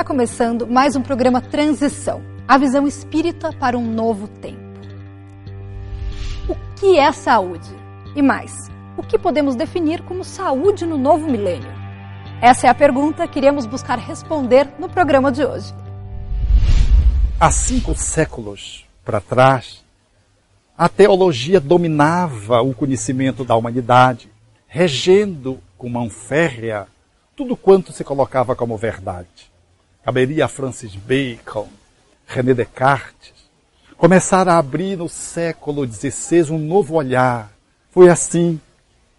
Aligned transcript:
Está 0.00 0.08
começando 0.08 0.66
mais 0.66 0.96
um 0.96 1.02
programa 1.02 1.42
Transição 1.42 2.22
a 2.48 2.56
visão 2.56 2.86
espírita 2.86 3.52
para 3.52 3.76
um 3.76 3.84
novo 3.84 4.26
tempo. 4.26 4.80
O 6.48 6.56
que 6.74 6.98
é 6.98 7.12
saúde? 7.12 7.68
E 8.16 8.22
mais, 8.22 8.50
o 8.96 9.02
que 9.02 9.18
podemos 9.18 9.54
definir 9.54 10.00
como 10.04 10.24
saúde 10.24 10.86
no 10.86 10.96
novo 10.96 11.30
milênio? 11.30 11.70
Essa 12.40 12.66
é 12.66 12.70
a 12.70 12.74
pergunta 12.74 13.28
que 13.28 13.38
iremos 13.38 13.66
buscar 13.66 13.98
responder 13.98 14.70
no 14.78 14.88
programa 14.88 15.30
de 15.30 15.44
hoje. 15.44 15.74
Há 17.38 17.50
cinco 17.50 17.94
séculos 17.94 18.86
para 19.04 19.20
trás, 19.20 19.84
a 20.78 20.88
teologia 20.88 21.60
dominava 21.60 22.62
o 22.62 22.72
conhecimento 22.72 23.44
da 23.44 23.54
humanidade, 23.54 24.30
regendo 24.66 25.58
com 25.76 25.90
mão 25.90 26.08
férrea 26.08 26.86
tudo 27.36 27.54
quanto 27.54 27.92
se 27.92 28.02
colocava 28.02 28.56
como 28.56 28.78
verdade. 28.78 29.49
Caberia 30.02 30.46
a 30.46 30.48
Francis 30.48 30.96
Bacon, 30.96 31.68
René 32.26 32.54
Descartes, 32.54 33.34
começaram 33.98 34.52
a 34.52 34.58
abrir 34.58 34.96
no 34.96 35.08
século 35.08 35.86
XVI 35.86 36.50
um 36.50 36.58
novo 36.58 36.94
olhar. 36.94 37.52
Foi 37.90 38.08
assim 38.08 38.58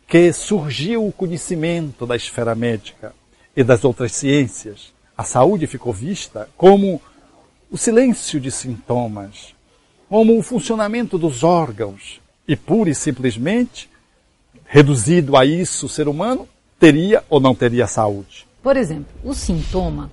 que 0.07 0.33
surgiu 0.33 1.07
o 1.07 1.11
conhecimento 1.11 2.05
da 2.05 2.15
esfera 2.15 2.55
médica 2.55 3.13
e 3.55 3.63
das 3.63 3.85
outras 3.85 4.11
ciências. 4.13 4.91
A 5.15 5.23
saúde 5.23 5.67
ficou 5.67 5.93
vista 5.93 6.49
como 6.57 6.99
o 7.69 7.77
silêncio 7.77 8.39
de 8.39 8.51
sintomas, 8.51 9.53
como 10.09 10.37
o 10.37 10.41
funcionamento 10.41 11.17
dos 11.17 11.43
órgãos 11.43 12.19
e 12.47 12.55
pura 12.55 12.89
e 12.89 12.95
simplesmente, 12.95 13.87
reduzido 14.65 15.37
a 15.37 15.45
isso, 15.45 15.85
o 15.85 15.89
ser 15.89 16.07
humano 16.07 16.49
teria 16.79 17.23
ou 17.29 17.39
não 17.39 17.53
teria 17.53 17.85
saúde. 17.85 18.47
Por 18.63 18.75
exemplo, 18.75 19.13
o 19.23 19.33
sintoma, 19.33 20.09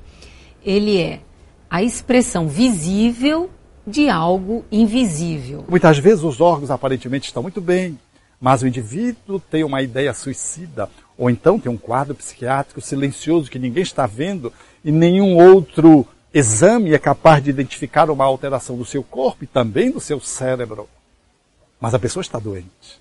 ele 0.69 1.01
é 1.01 1.21
a 1.71 1.83
expressão 1.83 2.47
visível 2.47 3.49
de 3.87 4.11
algo 4.11 4.67
invisível. 4.71 5.65
Muitas 5.67 5.97
vezes 5.99 6.23
os 6.23 6.43
órgãos 6.43 6.71
aparentemente 6.71 7.29
estão 7.29 7.43
muito 7.43 7.59
bem, 7.59 7.99
mas 8.39 8.61
o 8.61 8.67
indivíduo 8.67 9.41
tem 9.41 9.65
uma 9.65 9.81
ideia 9.81 10.13
suicida, 10.13 10.91
ou 11.17 11.31
então 11.31 11.59
tem 11.59 11.73
um 11.73 11.79
quadro 11.79 12.15
psiquiátrico 12.15 12.83
silencioso 12.83 13.51
que 13.51 13.59
ninguém 13.59 13.83
está 13.83 14.07
vendo 14.07 14.53
e 14.85 14.93
nenhum 14.93 15.39
outro 15.39 16.07
exame 16.35 16.93
é 16.93 16.99
capaz 16.99 17.43
de 17.43 17.49
identificar 17.49 18.11
uma 18.11 18.27
alteração 18.27 18.77
do 18.77 18.85
seu 18.85 19.03
corpo 19.03 19.45
e 19.45 19.47
também 19.47 19.91
do 19.91 20.01
seu 20.01 20.21
cérebro. 20.21 20.87
Mas 21.81 21.95
a 21.95 21.99
pessoa 21.99 22.21
está 22.21 22.39
doente. 22.39 23.01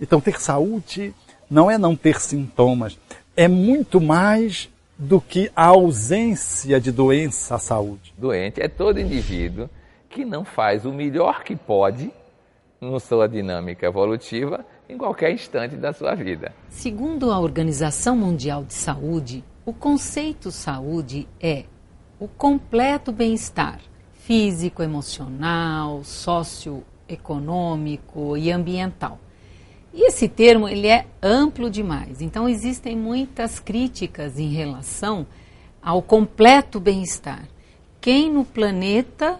Então, 0.00 0.20
ter 0.20 0.40
saúde 0.40 1.14
não 1.48 1.70
é 1.70 1.78
não 1.78 1.94
ter 1.94 2.20
sintomas, 2.20 2.98
é 3.36 3.46
muito 3.46 4.00
mais 4.00 4.68
do 4.98 5.20
que 5.20 5.50
a 5.54 5.66
ausência 5.66 6.80
de 6.80 6.90
doença 6.92 7.56
à 7.56 7.58
saúde. 7.58 8.14
Doente 8.16 8.62
é 8.62 8.68
todo 8.68 9.00
indivíduo 9.00 9.68
que 10.08 10.24
não 10.24 10.44
faz 10.44 10.84
o 10.84 10.92
melhor 10.92 11.42
que 11.42 11.56
pode 11.56 12.12
na 12.80 13.00
sua 13.00 13.28
dinâmica 13.28 13.86
evolutiva 13.86 14.64
em 14.88 14.96
qualquer 14.96 15.32
instante 15.32 15.74
da 15.76 15.92
sua 15.92 16.14
vida. 16.14 16.54
Segundo 16.68 17.32
a 17.32 17.40
Organização 17.40 18.16
Mundial 18.16 18.62
de 18.64 18.74
Saúde, 18.74 19.42
o 19.66 19.72
conceito 19.72 20.52
saúde 20.52 21.26
é 21.40 21.64
o 22.20 22.28
completo 22.28 23.10
bem-estar 23.10 23.80
físico, 24.12 24.82
emocional, 24.82 26.04
socioeconômico 26.04 28.36
e 28.36 28.52
ambiental 28.52 29.18
e 29.94 30.08
esse 30.08 30.28
termo 30.28 30.68
ele 30.68 30.88
é 30.88 31.06
amplo 31.22 31.70
demais. 31.70 32.20
Então 32.20 32.48
existem 32.48 32.96
muitas 32.96 33.60
críticas 33.60 34.38
em 34.40 34.48
relação 34.48 35.24
ao 35.80 36.02
completo 36.02 36.80
bem-estar. 36.80 37.48
Quem 38.00 38.30
no 38.30 38.44
planeta 38.44 39.38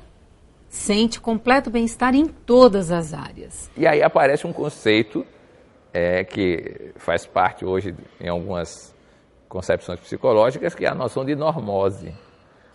sente 0.68 1.20
completo 1.20 1.70
bem-estar 1.70 2.14
em 2.14 2.26
todas 2.26 2.92
as 2.92 3.12
áreas? 3.12 3.68
E 3.76 3.84
aí 3.84 4.00
aparece 4.00 4.46
um 4.46 4.52
conceito 4.52 5.26
é, 5.92 6.22
que 6.22 6.92
faz 6.96 7.26
parte 7.26 7.64
hoje 7.64 7.94
em 8.20 8.28
algumas 8.28 8.94
concepções 9.48 9.98
psicológicas, 9.98 10.74
que 10.74 10.84
é 10.84 10.88
a 10.88 10.94
noção 10.94 11.24
de 11.24 11.34
normose. 11.34 12.14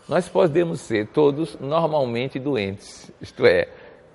Nós 0.07 0.27
podemos 0.27 0.81
ser 0.81 1.07
todos 1.07 1.57
normalmente 1.59 2.39
doentes, 2.39 3.11
isto 3.21 3.45
é, 3.45 3.67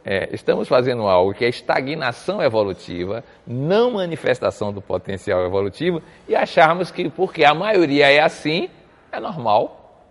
é, 0.04 0.28
estamos 0.32 0.68
fazendo 0.68 1.02
algo 1.02 1.32
que 1.32 1.44
é 1.44 1.48
estagnação 1.48 2.42
evolutiva, 2.42 3.24
não 3.46 3.92
manifestação 3.92 4.72
do 4.72 4.82
potencial 4.82 5.44
evolutivo, 5.46 6.02
e 6.28 6.36
acharmos 6.36 6.90
que 6.90 7.08
porque 7.08 7.44
a 7.44 7.54
maioria 7.54 8.10
é 8.10 8.20
assim, 8.20 8.68
é 9.10 9.18
normal, 9.18 10.02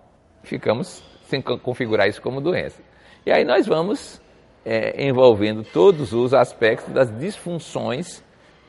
ficamos 0.42 1.04
sem 1.28 1.42
configurar 1.42 2.08
isso 2.08 2.22
como 2.22 2.42
doença. 2.42 2.81
E 3.26 3.31
aí 3.31 3.46
nós 3.46 3.68
vamos 3.68 4.20
é, 4.66 5.06
envolvendo 5.06 5.64
todos 5.64 6.12
os 6.12 6.34
aspectos 6.34 6.94
das 6.94 7.16
disfunções 7.18 8.24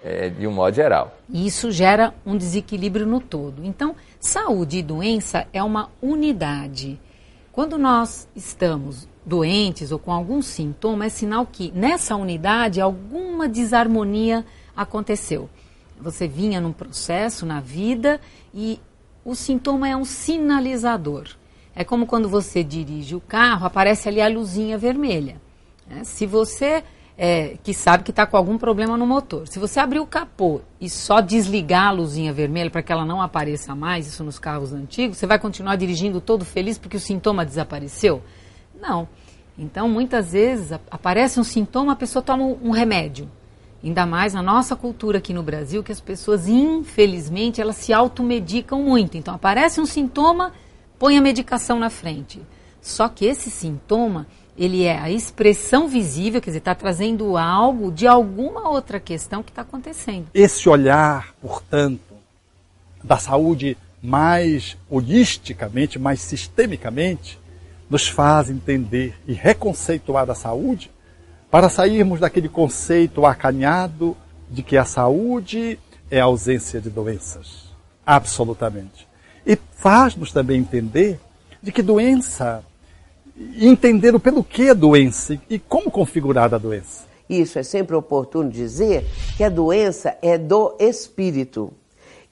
é, 0.04 0.28
de 0.28 0.46
um 0.46 0.52
modo 0.52 0.74
geral. 0.74 1.16
Isso 1.32 1.72
gera 1.72 2.12
um 2.26 2.36
desequilíbrio 2.36 3.06
no 3.06 3.20
todo. 3.20 3.64
Então, 3.64 3.96
saúde 4.20 4.78
e 4.78 4.82
doença 4.82 5.46
é 5.52 5.62
uma 5.62 5.90
unidade. 6.02 7.00
Quando 7.54 7.78
nós 7.78 8.26
estamos 8.34 9.06
doentes 9.24 9.92
ou 9.92 9.98
com 10.00 10.12
algum 10.12 10.42
sintoma, 10.42 11.06
é 11.06 11.08
sinal 11.08 11.46
que 11.46 11.70
nessa 11.70 12.16
unidade 12.16 12.80
alguma 12.80 13.48
desarmonia 13.48 14.44
aconteceu. 14.76 15.48
Você 16.00 16.26
vinha 16.26 16.60
num 16.60 16.72
processo 16.72 17.46
na 17.46 17.60
vida 17.60 18.20
e 18.52 18.80
o 19.24 19.36
sintoma 19.36 19.88
é 19.88 19.96
um 19.96 20.04
sinalizador. 20.04 21.28
É 21.76 21.84
como 21.84 22.06
quando 22.06 22.28
você 22.28 22.64
dirige 22.64 23.14
o 23.14 23.20
carro, 23.20 23.66
aparece 23.66 24.08
ali 24.08 24.20
a 24.20 24.28
luzinha 24.28 24.76
vermelha. 24.76 25.40
Né? 25.86 26.02
Se 26.02 26.26
você 26.26 26.82
é, 27.16 27.56
que 27.62 27.72
sabe 27.72 28.02
que 28.02 28.10
está 28.10 28.26
com 28.26 28.36
algum 28.36 28.58
problema 28.58 28.96
no 28.96 29.06
motor. 29.06 29.46
Se 29.46 29.58
você 29.58 29.78
abrir 29.78 30.00
o 30.00 30.06
capô 30.06 30.60
e 30.80 30.90
só 30.90 31.20
desligar 31.20 31.88
a 31.88 31.90
luzinha 31.92 32.32
vermelha 32.32 32.70
para 32.70 32.82
que 32.82 32.92
ela 32.92 33.04
não 33.04 33.22
apareça 33.22 33.74
mais, 33.74 34.06
isso 34.06 34.24
nos 34.24 34.38
carros 34.38 34.72
antigos, 34.72 35.18
você 35.18 35.26
vai 35.26 35.38
continuar 35.38 35.76
dirigindo 35.76 36.20
todo 36.20 36.44
feliz 36.44 36.76
porque 36.76 36.96
o 36.96 37.00
sintoma 37.00 37.44
desapareceu? 37.44 38.22
Não. 38.80 39.08
Então, 39.56 39.88
muitas 39.88 40.32
vezes, 40.32 40.72
aparece 40.90 41.38
um 41.38 41.44
sintoma, 41.44 41.92
a 41.92 41.96
pessoa 41.96 42.22
toma 42.22 42.44
um 42.44 42.70
remédio. 42.70 43.30
Ainda 43.82 44.04
mais 44.04 44.34
na 44.34 44.42
nossa 44.42 44.74
cultura 44.74 45.18
aqui 45.18 45.32
no 45.32 45.42
Brasil, 45.42 45.82
que 45.82 45.92
as 45.92 46.00
pessoas, 46.00 46.48
infelizmente, 46.48 47.60
elas 47.60 47.76
se 47.76 47.92
automedicam 47.92 48.82
muito. 48.82 49.16
Então, 49.16 49.34
aparece 49.34 49.80
um 49.80 49.86
sintoma, 49.86 50.52
põe 50.98 51.16
a 51.16 51.20
medicação 51.20 51.78
na 51.78 51.90
frente. 51.90 52.42
Só 52.80 53.08
que 53.08 53.26
esse 53.26 53.50
sintoma, 53.50 54.26
ele 54.56 54.84
é 54.84 54.98
a 54.98 55.10
expressão 55.10 55.88
visível, 55.88 56.40
quer 56.40 56.50
dizer, 56.50 56.58
está 56.58 56.74
trazendo 56.74 57.36
algo 57.36 57.90
de 57.90 58.06
alguma 58.06 58.68
outra 58.68 59.00
questão 59.00 59.42
que 59.42 59.50
está 59.50 59.62
acontecendo. 59.62 60.26
Esse 60.32 60.68
olhar, 60.68 61.34
portanto, 61.40 62.14
da 63.02 63.18
saúde 63.18 63.76
mais 64.02 64.76
holisticamente, 64.88 65.98
mais 65.98 66.20
sistemicamente, 66.20 67.38
nos 67.88 68.06
faz 68.06 68.50
entender 68.50 69.14
e 69.26 69.32
reconceituar 69.32 70.28
a 70.30 70.34
saúde 70.34 70.90
para 71.50 71.68
sairmos 71.68 72.20
daquele 72.20 72.48
conceito 72.48 73.24
acanhado 73.24 74.16
de 74.50 74.62
que 74.62 74.76
a 74.76 74.84
saúde 74.84 75.78
é 76.10 76.20
a 76.20 76.24
ausência 76.24 76.80
de 76.80 76.90
doenças. 76.90 77.64
Absolutamente. 78.04 79.06
E 79.46 79.58
faz-nos 79.76 80.32
também 80.32 80.60
entender 80.60 81.18
de 81.62 81.72
que 81.72 81.82
doença, 81.82 82.62
entender 83.36 84.14
o 84.14 84.20
pelo 84.20 84.44
que 84.44 84.68
é 84.68 84.74
doença 84.74 85.40
e 85.48 85.58
como 85.58 85.90
configurar 85.90 86.54
a 86.54 86.58
doença. 86.58 87.04
Isso 87.28 87.58
é 87.58 87.62
sempre 87.62 87.96
oportuno 87.96 88.50
dizer 88.50 89.06
que 89.36 89.44
a 89.44 89.48
doença 89.48 90.16
é 90.20 90.36
do 90.36 90.76
espírito 90.78 91.72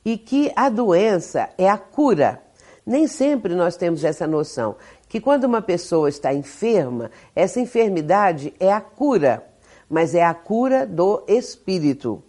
e 0.05 0.19
que 0.19 0.53
a 0.55 0.69
doença 0.69 1.49
é 1.56 1.69
a 1.69 1.79
cura. 1.79 2.41
Nem 2.85 3.06
sempre 3.06 3.55
nós 3.55 3.76
temos 3.76 4.05
essa 4.05 4.26
noção 4.26 4.76
que 5.09 5.21
quando 5.21 5.44
uma 5.44 5.62
pessoa 5.62 6.09
está 6.09 6.32
enferma, 6.32 7.11
essa 7.35 7.61
enfermidade 7.61 8.53
é 8.59 8.73
a 8.73 8.81
cura, 8.81 9.47
mas 9.88 10.15
é 10.15 10.25
a 10.25 10.35
cura 10.35 10.87
do 10.87 11.23
espírito. 11.29 12.23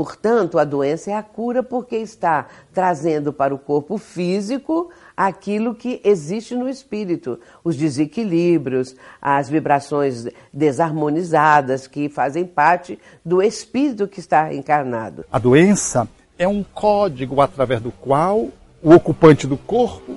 Portanto, 0.00 0.58
a 0.58 0.64
doença 0.64 1.10
é 1.10 1.14
a 1.14 1.22
cura 1.22 1.62
porque 1.62 1.96
está 1.96 2.46
trazendo 2.72 3.34
para 3.34 3.54
o 3.54 3.58
corpo 3.58 3.98
físico 3.98 4.88
aquilo 5.14 5.74
que 5.74 6.00
existe 6.02 6.54
no 6.54 6.70
espírito, 6.70 7.38
os 7.62 7.76
desequilíbrios, 7.76 8.96
as 9.20 9.50
vibrações 9.50 10.26
desarmonizadas 10.50 11.86
que 11.86 12.08
fazem 12.08 12.46
parte 12.46 12.98
do 13.22 13.42
espírito 13.42 14.08
que 14.08 14.20
está 14.20 14.54
encarnado. 14.54 15.26
A 15.30 15.38
doença 15.38 16.08
é 16.38 16.48
um 16.48 16.62
código 16.62 17.38
através 17.42 17.82
do 17.82 17.92
qual 17.92 18.48
o 18.82 18.94
ocupante 18.94 19.46
do 19.46 19.58
corpo 19.58 20.16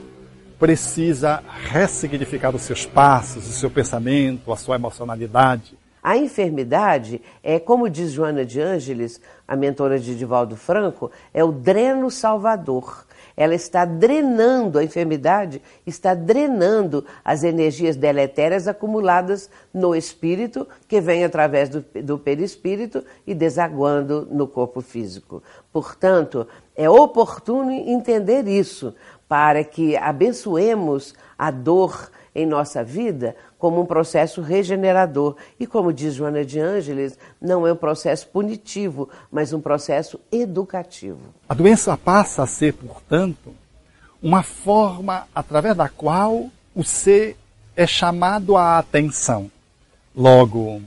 precisa 0.58 1.44
ressignificar 1.66 2.56
os 2.56 2.62
seus 2.62 2.86
passos, 2.86 3.50
o 3.50 3.52
seu 3.52 3.70
pensamento, 3.70 4.54
a 4.54 4.56
sua 4.56 4.78
emocionalidade, 4.78 5.78
A 6.04 6.18
enfermidade 6.18 7.22
é, 7.42 7.58
como 7.58 7.90
diz 7.90 8.12
Joana 8.12 8.46
de 8.46 8.60
Ângeles, 8.60 9.22
a 9.48 9.56
mentora 9.56 9.98
de 9.98 10.18
Divaldo 10.18 10.58
Franco, 10.58 11.10
é 11.34 11.42
o 11.46 11.52
dreno 11.54 12.12
salvador. 12.12 13.06
Ela 13.38 13.56
está 13.56 13.86
drenando, 13.86 14.78
a 14.78 14.84
enfermidade 14.84 15.62
está 15.88 16.14
drenando 16.14 17.06
as 17.24 17.44
energias 17.44 17.96
deletérias 17.96 18.68
acumuladas 18.68 19.50
no 19.74 19.96
espírito, 19.96 20.68
que 20.90 21.00
vem 21.00 21.24
através 21.24 21.70
do, 21.70 21.86
do 22.04 22.20
perispírito 22.20 23.02
e 23.26 23.34
desaguando 23.34 24.28
no 24.30 24.46
corpo 24.46 24.82
físico. 24.82 25.42
Portanto, 25.72 26.46
é 26.76 26.90
oportuno 26.90 27.72
entender 27.72 28.46
isso 28.48 28.94
para 29.28 29.64
que 29.64 29.96
abençoemos 29.96 31.16
a 31.38 31.50
dor 31.50 32.12
em 32.36 32.46
nossa 32.46 32.84
vida 32.84 33.36
como 33.64 33.80
um 33.80 33.86
processo 33.86 34.42
regenerador. 34.42 35.38
E 35.58 35.66
como 35.66 35.94
diz 35.94 36.16
Joana 36.16 36.44
de 36.44 36.60
Ângeles, 36.60 37.18
não 37.42 37.66
é 37.66 37.72
um 37.72 37.78
processo 37.78 38.28
punitivo, 38.28 39.08
mas 39.32 39.54
um 39.54 39.62
processo 39.62 40.20
educativo. 40.30 41.34
A 41.48 41.54
doença 41.54 41.96
passa 41.96 42.44
a 42.44 42.46
ser, 42.46 42.74
portanto, 42.74 43.56
uma 44.22 44.44
forma 44.44 45.30
através 45.34 45.78
da 45.78 45.88
qual 45.88 46.48
o 46.76 46.84
ser 46.84 47.38
é 47.74 47.88
chamado 47.88 48.58
à 48.58 48.78
atenção. 48.80 49.50
Logo, 50.14 50.82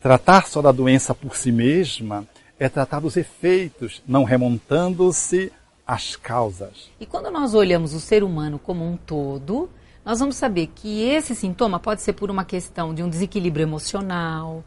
tratar 0.00 0.46
só 0.46 0.62
da 0.62 0.70
doença 0.70 1.16
por 1.16 1.34
si 1.34 1.50
mesma 1.50 2.24
é 2.60 2.68
tratar 2.68 3.00
dos 3.00 3.16
efeitos, 3.16 4.00
não 4.06 4.22
remontando-se 4.22 5.50
às 5.84 6.14
causas. 6.14 6.92
E 7.00 7.06
quando 7.06 7.28
nós 7.28 7.54
olhamos 7.54 7.92
o 7.92 7.98
ser 7.98 8.22
humano 8.22 8.56
como 8.56 8.88
um 8.88 8.96
todo, 8.96 9.68
nós 10.04 10.20
vamos 10.20 10.36
saber 10.36 10.66
que 10.74 11.02
esse 11.02 11.34
sintoma 11.34 11.80
pode 11.80 12.02
ser 12.02 12.12
por 12.12 12.30
uma 12.30 12.44
questão 12.44 12.92
de 12.92 13.02
um 13.02 13.08
desequilíbrio 13.08 13.62
emocional, 13.62 14.62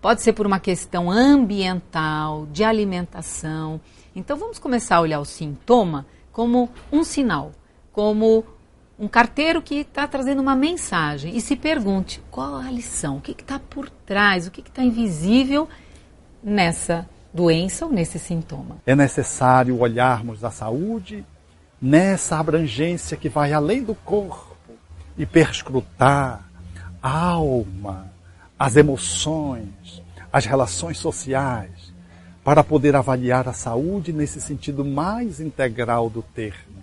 pode 0.00 0.20
ser 0.20 0.32
por 0.32 0.46
uma 0.46 0.58
questão 0.58 1.10
ambiental, 1.10 2.46
de 2.50 2.64
alimentação. 2.64 3.80
Então 4.16 4.36
vamos 4.36 4.58
começar 4.58 4.96
a 4.96 5.00
olhar 5.00 5.20
o 5.20 5.24
sintoma 5.24 6.06
como 6.32 6.68
um 6.90 7.04
sinal, 7.04 7.52
como 7.92 8.44
um 8.98 9.06
carteiro 9.06 9.62
que 9.62 9.76
está 9.76 10.08
trazendo 10.08 10.42
uma 10.42 10.56
mensagem 10.56 11.36
e 11.36 11.40
se 11.40 11.54
pergunte 11.54 12.20
qual 12.28 12.56
a 12.56 12.70
lição, 12.70 13.18
o 13.18 13.20
que 13.20 13.30
está 13.30 13.60
por 13.60 13.88
trás, 13.88 14.46
o 14.46 14.50
que 14.50 14.60
está 14.60 14.82
invisível 14.82 15.68
nessa 16.42 17.08
doença 17.32 17.86
ou 17.86 17.92
nesse 17.92 18.18
sintoma. 18.18 18.78
É 18.84 18.96
necessário 18.96 19.78
olharmos 19.78 20.44
a 20.44 20.50
saúde 20.50 21.24
nessa 21.80 22.38
abrangência 22.38 23.16
que 23.16 23.28
vai 23.28 23.52
além 23.52 23.84
do 23.84 23.94
corpo 23.94 24.49
e 25.20 25.26
perscrutar 25.26 26.48
a 27.02 27.10
alma, 27.10 28.10
as 28.58 28.74
emoções, 28.76 30.02
as 30.32 30.46
relações 30.46 30.96
sociais, 30.96 31.92
para 32.42 32.64
poder 32.64 32.96
avaliar 32.96 33.46
a 33.46 33.52
saúde 33.52 34.14
nesse 34.14 34.40
sentido 34.40 34.82
mais 34.82 35.38
integral 35.38 36.08
do 36.08 36.22
termo 36.22 36.82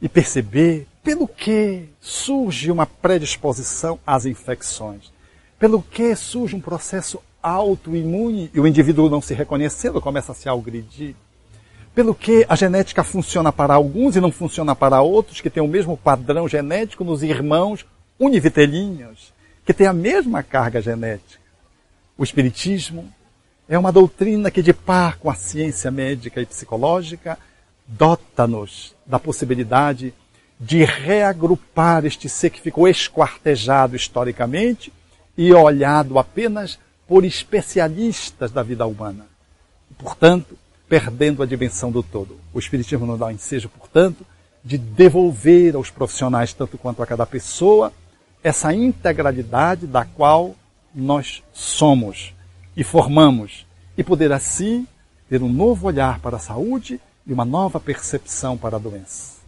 e 0.00 0.08
perceber 0.08 0.88
pelo 1.04 1.28
que 1.28 1.88
surge 2.00 2.68
uma 2.68 2.84
predisposição 2.84 3.96
às 4.04 4.26
infecções, 4.26 5.12
pelo 5.56 5.80
que 5.80 6.16
surge 6.16 6.56
um 6.56 6.60
processo 6.60 7.22
autoimune 7.40 8.50
e 8.52 8.58
o 8.58 8.66
indivíduo 8.66 9.08
não 9.08 9.22
se 9.22 9.34
reconhecendo 9.34 10.00
começa 10.00 10.32
a 10.32 10.34
se 10.34 10.48
agredir 10.48 11.14
pelo 11.94 12.14
que 12.14 12.46
a 12.48 12.56
genética 12.56 13.04
funciona 13.04 13.52
para 13.52 13.74
alguns 13.74 14.16
e 14.16 14.20
não 14.20 14.32
funciona 14.32 14.74
para 14.74 15.02
outros, 15.02 15.40
que 15.40 15.50
têm 15.50 15.62
o 15.62 15.68
mesmo 15.68 15.96
padrão 15.96 16.48
genético 16.48 17.04
nos 17.04 17.22
irmãos 17.22 17.84
univitelinhos, 18.18 19.32
que 19.64 19.74
têm 19.74 19.86
a 19.86 19.92
mesma 19.92 20.42
carga 20.42 20.80
genética. 20.80 21.40
O 22.16 22.24
Espiritismo 22.24 23.12
é 23.68 23.78
uma 23.78 23.92
doutrina 23.92 24.50
que, 24.50 24.62
de 24.62 24.72
par 24.72 25.18
com 25.18 25.30
a 25.30 25.34
ciência 25.34 25.90
médica 25.90 26.40
e 26.40 26.46
psicológica, 26.46 27.38
dota-nos 27.86 28.94
da 29.04 29.18
possibilidade 29.18 30.14
de 30.58 30.84
reagrupar 30.84 32.04
este 32.04 32.28
ser 32.28 32.50
que 32.50 32.60
ficou 32.60 32.88
esquartejado 32.88 33.96
historicamente 33.96 34.92
e 35.36 35.52
olhado 35.52 36.18
apenas 36.18 36.78
por 37.06 37.24
especialistas 37.24 38.50
da 38.50 38.62
vida 38.62 38.86
humana. 38.86 39.26
Portanto, 39.98 40.56
perdendo 40.92 41.42
a 41.42 41.46
dimensão 41.46 41.90
do 41.90 42.02
todo. 42.02 42.38
O 42.52 42.58
Espiritismo 42.58 43.06
nos 43.06 43.18
dá 43.18 43.24
o 43.24 43.30
ensejo, 43.30 43.66
portanto, 43.70 44.26
de 44.62 44.76
devolver 44.76 45.74
aos 45.74 45.88
profissionais, 45.88 46.52
tanto 46.52 46.76
quanto 46.76 47.02
a 47.02 47.06
cada 47.06 47.24
pessoa, 47.24 47.90
essa 48.44 48.74
integralidade 48.74 49.86
da 49.86 50.04
qual 50.04 50.54
nós 50.94 51.42
somos 51.50 52.34
e 52.76 52.84
formamos, 52.84 53.64
e 53.96 54.04
poder 54.04 54.32
assim 54.32 54.86
ter 55.30 55.42
um 55.42 55.48
novo 55.48 55.86
olhar 55.86 56.18
para 56.18 56.36
a 56.36 56.38
saúde 56.38 57.00
e 57.26 57.32
uma 57.32 57.46
nova 57.46 57.80
percepção 57.80 58.58
para 58.58 58.76
a 58.76 58.78
doença. 58.78 59.40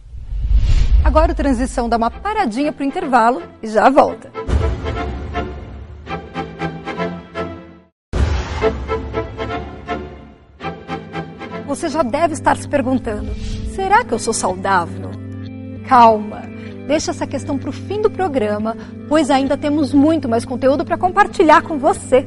Agora 1.03 1.31
o 1.31 1.35
Transição 1.35 1.87
dá 1.87 1.97
uma 1.97 2.09
paradinha 2.09 2.73
para 2.73 2.83
o 2.83 2.87
intervalo 2.87 3.43
e 3.61 3.67
já 3.67 3.87
volta. 3.87 4.31
Você 11.75 11.89
já 11.89 12.03
deve 12.03 12.33
estar 12.33 12.55
se 12.55 12.69
perguntando: 12.69 13.35
será 13.75 14.05
que 14.05 14.13
eu 14.13 14.17
sou 14.17 14.33
saudável? 14.33 15.11
Calma, 15.85 16.43
deixa 16.87 17.11
essa 17.11 17.27
questão 17.27 17.57
para 17.57 17.69
o 17.69 17.73
fim 17.73 18.01
do 18.01 18.09
programa, 18.09 18.77
pois 19.09 19.29
ainda 19.29 19.57
temos 19.57 19.91
muito 19.91 20.29
mais 20.29 20.45
conteúdo 20.45 20.85
para 20.85 20.97
compartilhar 20.97 21.63
com 21.63 21.77
você. 21.77 22.23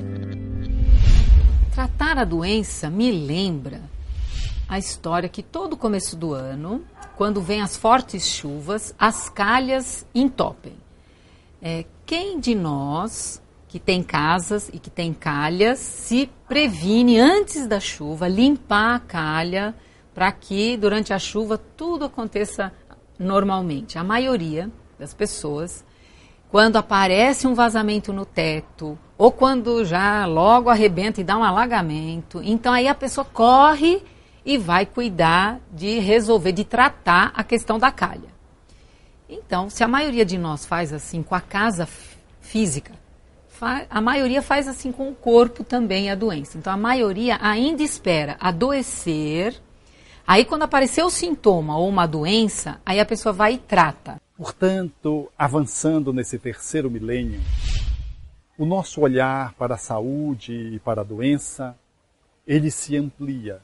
Tratar 1.72 2.18
a 2.18 2.24
doença 2.24 2.90
me 2.90 3.10
lembra 3.10 3.80
a 4.68 4.78
história 4.78 5.30
que 5.30 5.42
todo 5.42 5.78
começo 5.78 6.14
do 6.14 6.34
ano, 6.34 6.84
quando 7.16 7.40
vem 7.40 7.62
as 7.62 7.74
fortes 7.74 8.26
chuvas, 8.26 8.94
as 8.98 9.30
calhas 9.30 10.04
entopem. 10.14 10.74
É, 11.62 11.86
quem 12.04 12.38
de 12.38 12.54
nós 12.54 13.40
que 13.68 13.78
tem 13.78 14.02
casas 14.02 14.70
e 14.72 14.78
que 14.78 14.88
tem 14.88 15.12
calhas, 15.12 15.78
se 15.78 16.28
previne 16.48 17.18
antes 17.18 17.66
da 17.66 17.78
chuva, 17.78 18.26
limpar 18.26 18.96
a 18.96 19.00
calha 19.00 19.74
para 20.14 20.32
que 20.32 20.76
durante 20.76 21.12
a 21.12 21.18
chuva 21.18 21.58
tudo 21.76 22.06
aconteça 22.06 22.72
normalmente. 23.18 23.98
A 23.98 24.02
maioria 24.02 24.70
das 24.98 25.12
pessoas, 25.12 25.84
quando 26.50 26.76
aparece 26.76 27.46
um 27.46 27.54
vazamento 27.54 28.12
no 28.12 28.24
teto, 28.24 28.98
ou 29.18 29.30
quando 29.30 29.84
já 29.84 30.24
logo 30.24 30.70
arrebenta 30.70 31.20
e 31.20 31.24
dá 31.24 31.36
um 31.36 31.44
alagamento, 31.44 32.40
então 32.42 32.72
aí 32.72 32.88
a 32.88 32.94
pessoa 32.94 33.24
corre 33.24 34.02
e 34.44 34.56
vai 34.56 34.86
cuidar 34.86 35.60
de 35.70 35.98
resolver, 35.98 36.52
de 36.52 36.64
tratar 36.64 37.32
a 37.34 37.44
questão 37.44 37.78
da 37.78 37.92
calha. 37.92 38.38
Então, 39.28 39.68
se 39.68 39.84
a 39.84 39.88
maioria 39.88 40.24
de 40.24 40.38
nós 40.38 40.64
faz 40.64 40.90
assim 40.90 41.22
com 41.22 41.34
a 41.34 41.40
casa 41.40 41.86
física, 42.40 42.92
a 43.60 44.00
maioria 44.00 44.42
faz 44.42 44.68
assim 44.68 44.92
com 44.92 45.08
o 45.08 45.14
corpo 45.14 45.64
também 45.64 46.10
a 46.10 46.14
doença. 46.14 46.58
Então 46.58 46.72
a 46.72 46.76
maioria 46.76 47.38
ainda 47.40 47.82
espera 47.82 48.36
adoecer. 48.40 49.60
Aí 50.26 50.44
quando 50.44 50.62
aparecer 50.62 51.02
o 51.02 51.10
sintoma 51.10 51.76
ou 51.76 51.88
uma 51.88 52.06
doença, 52.06 52.80
aí 52.84 53.00
a 53.00 53.06
pessoa 53.06 53.32
vai 53.32 53.54
e 53.54 53.58
trata. 53.58 54.20
Portanto, 54.36 55.30
avançando 55.36 56.12
nesse 56.12 56.38
terceiro 56.38 56.90
milênio, 56.90 57.40
o 58.56 58.64
nosso 58.64 59.00
olhar 59.00 59.54
para 59.54 59.74
a 59.74 59.78
saúde 59.78 60.52
e 60.52 60.78
para 60.78 61.00
a 61.00 61.04
doença, 61.04 61.76
ele 62.46 62.70
se 62.70 62.96
amplia. 62.96 63.60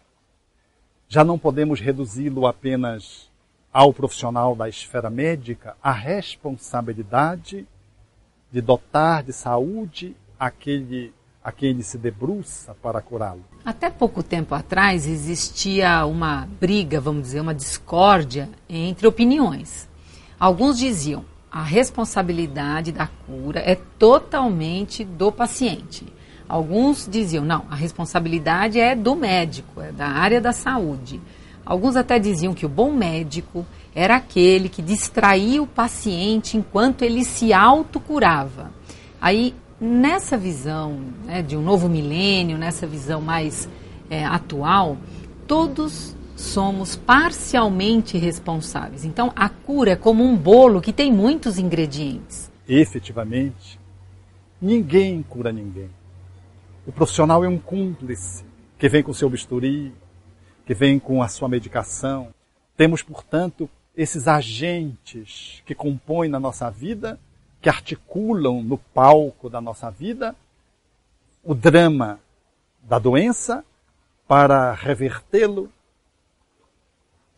Já 1.08 1.22
não 1.22 1.38
podemos 1.38 1.80
reduzi-lo 1.80 2.46
apenas 2.46 3.28
ao 3.72 3.92
profissional 3.92 4.54
da 4.54 4.68
esfera 4.68 5.10
médica, 5.10 5.76
a 5.82 5.90
responsabilidade 5.90 7.66
de 8.54 8.60
dotar 8.60 9.24
de 9.24 9.32
saúde 9.32 10.16
aquele 10.38 11.12
a 11.42 11.50
quem 11.50 11.70
ele 11.70 11.82
se 11.82 11.98
debruça 11.98 12.74
para 12.80 13.02
curá-lo. 13.02 13.44
Até 13.64 13.90
pouco 13.90 14.22
tempo 14.22 14.54
atrás 14.54 15.06
existia 15.06 16.06
uma 16.06 16.48
briga, 16.60 17.00
vamos 17.00 17.24
dizer, 17.24 17.40
uma 17.40 17.52
discórdia 17.52 18.48
entre 18.66 19.06
opiniões. 19.08 19.88
Alguns 20.38 20.78
diziam 20.78 21.24
a 21.50 21.62
responsabilidade 21.62 22.92
da 22.92 23.08
cura 23.08 23.58
é 23.58 23.74
totalmente 23.98 25.04
do 25.04 25.32
paciente. 25.32 26.06
Alguns 26.48 27.08
diziam 27.10 27.44
não, 27.44 27.64
a 27.68 27.74
responsabilidade 27.74 28.78
é 28.78 28.94
do 28.94 29.16
médico, 29.16 29.80
é 29.80 29.90
da 29.90 30.06
área 30.06 30.40
da 30.40 30.52
saúde. 30.52 31.20
Alguns 31.66 31.96
até 31.96 32.18
diziam 32.18 32.54
que 32.54 32.64
o 32.64 32.68
bom 32.68 32.92
médico 32.92 33.66
era 33.94 34.16
aquele 34.16 34.68
que 34.68 34.82
distraía 34.82 35.62
o 35.62 35.66
paciente 35.66 36.56
enquanto 36.56 37.02
ele 37.02 37.24
se 37.24 37.52
autocurava. 37.52 38.72
Aí, 39.20 39.54
nessa 39.80 40.36
visão 40.36 40.98
né, 41.24 41.42
de 41.42 41.56
um 41.56 41.62
novo 41.62 41.88
milênio, 41.88 42.58
nessa 42.58 42.86
visão 42.86 43.20
mais 43.20 43.68
é, 44.10 44.24
atual, 44.24 44.96
todos 45.46 46.16
somos 46.36 46.96
parcialmente 46.96 48.18
responsáveis. 48.18 49.04
Então, 49.04 49.32
a 49.36 49.48
cura 49.48 49.92
é 49.92 49.96
como 49.96 50.24
um 50.24 50.36
bolo 50.36 50.80
que 50.80 50.92
tem 50.92 51.12
muitos 51.12 51.58
ingredientes. 51.58 52.50
Efetivamente, 52.68 53.78
ninguém 54.60 55.22
cura 55.22 55.52
ninguém. 55.52 55.90
O 56.86 56.92
profissional 56.92 57.44
é 57.44 57.48
um 57.48 57.58
cúmplice 57.58 58.44
que 58.78 58.88
vem 58.88 59.02
com 59.02 59.12
seu 59.12 59.30
bisturi, 59.30 59.94
que 60.66 60.74
vem 60.74 60.98
com 60.98 61.22
a 61.22 61.28
sua 61.28 61.48
medicação. 61.48 62.28
Temos, 62.76 63.02
portanto, 63.02 63.70
esses 63.96 64.26
agentes 64.26 65.62
que 65.64 65.74
compõem 65.74 66.28
na 66.28 66.40
nossa 66.40 66.70
vida, 66.70 67.18
que 67.60 67.68
articulam 67.68 68.62
no 68.62 68.76
palco 68.76 69.48
da 69.48 69.60
nossa 69.60 69.90
vida 69.90 70.34
o 71.42 71.54
drama 71.54 72.18
da 72.82 72.98
doença 72.98 73.64
para 74.26 74.72
revertê-lo 74.72 75.70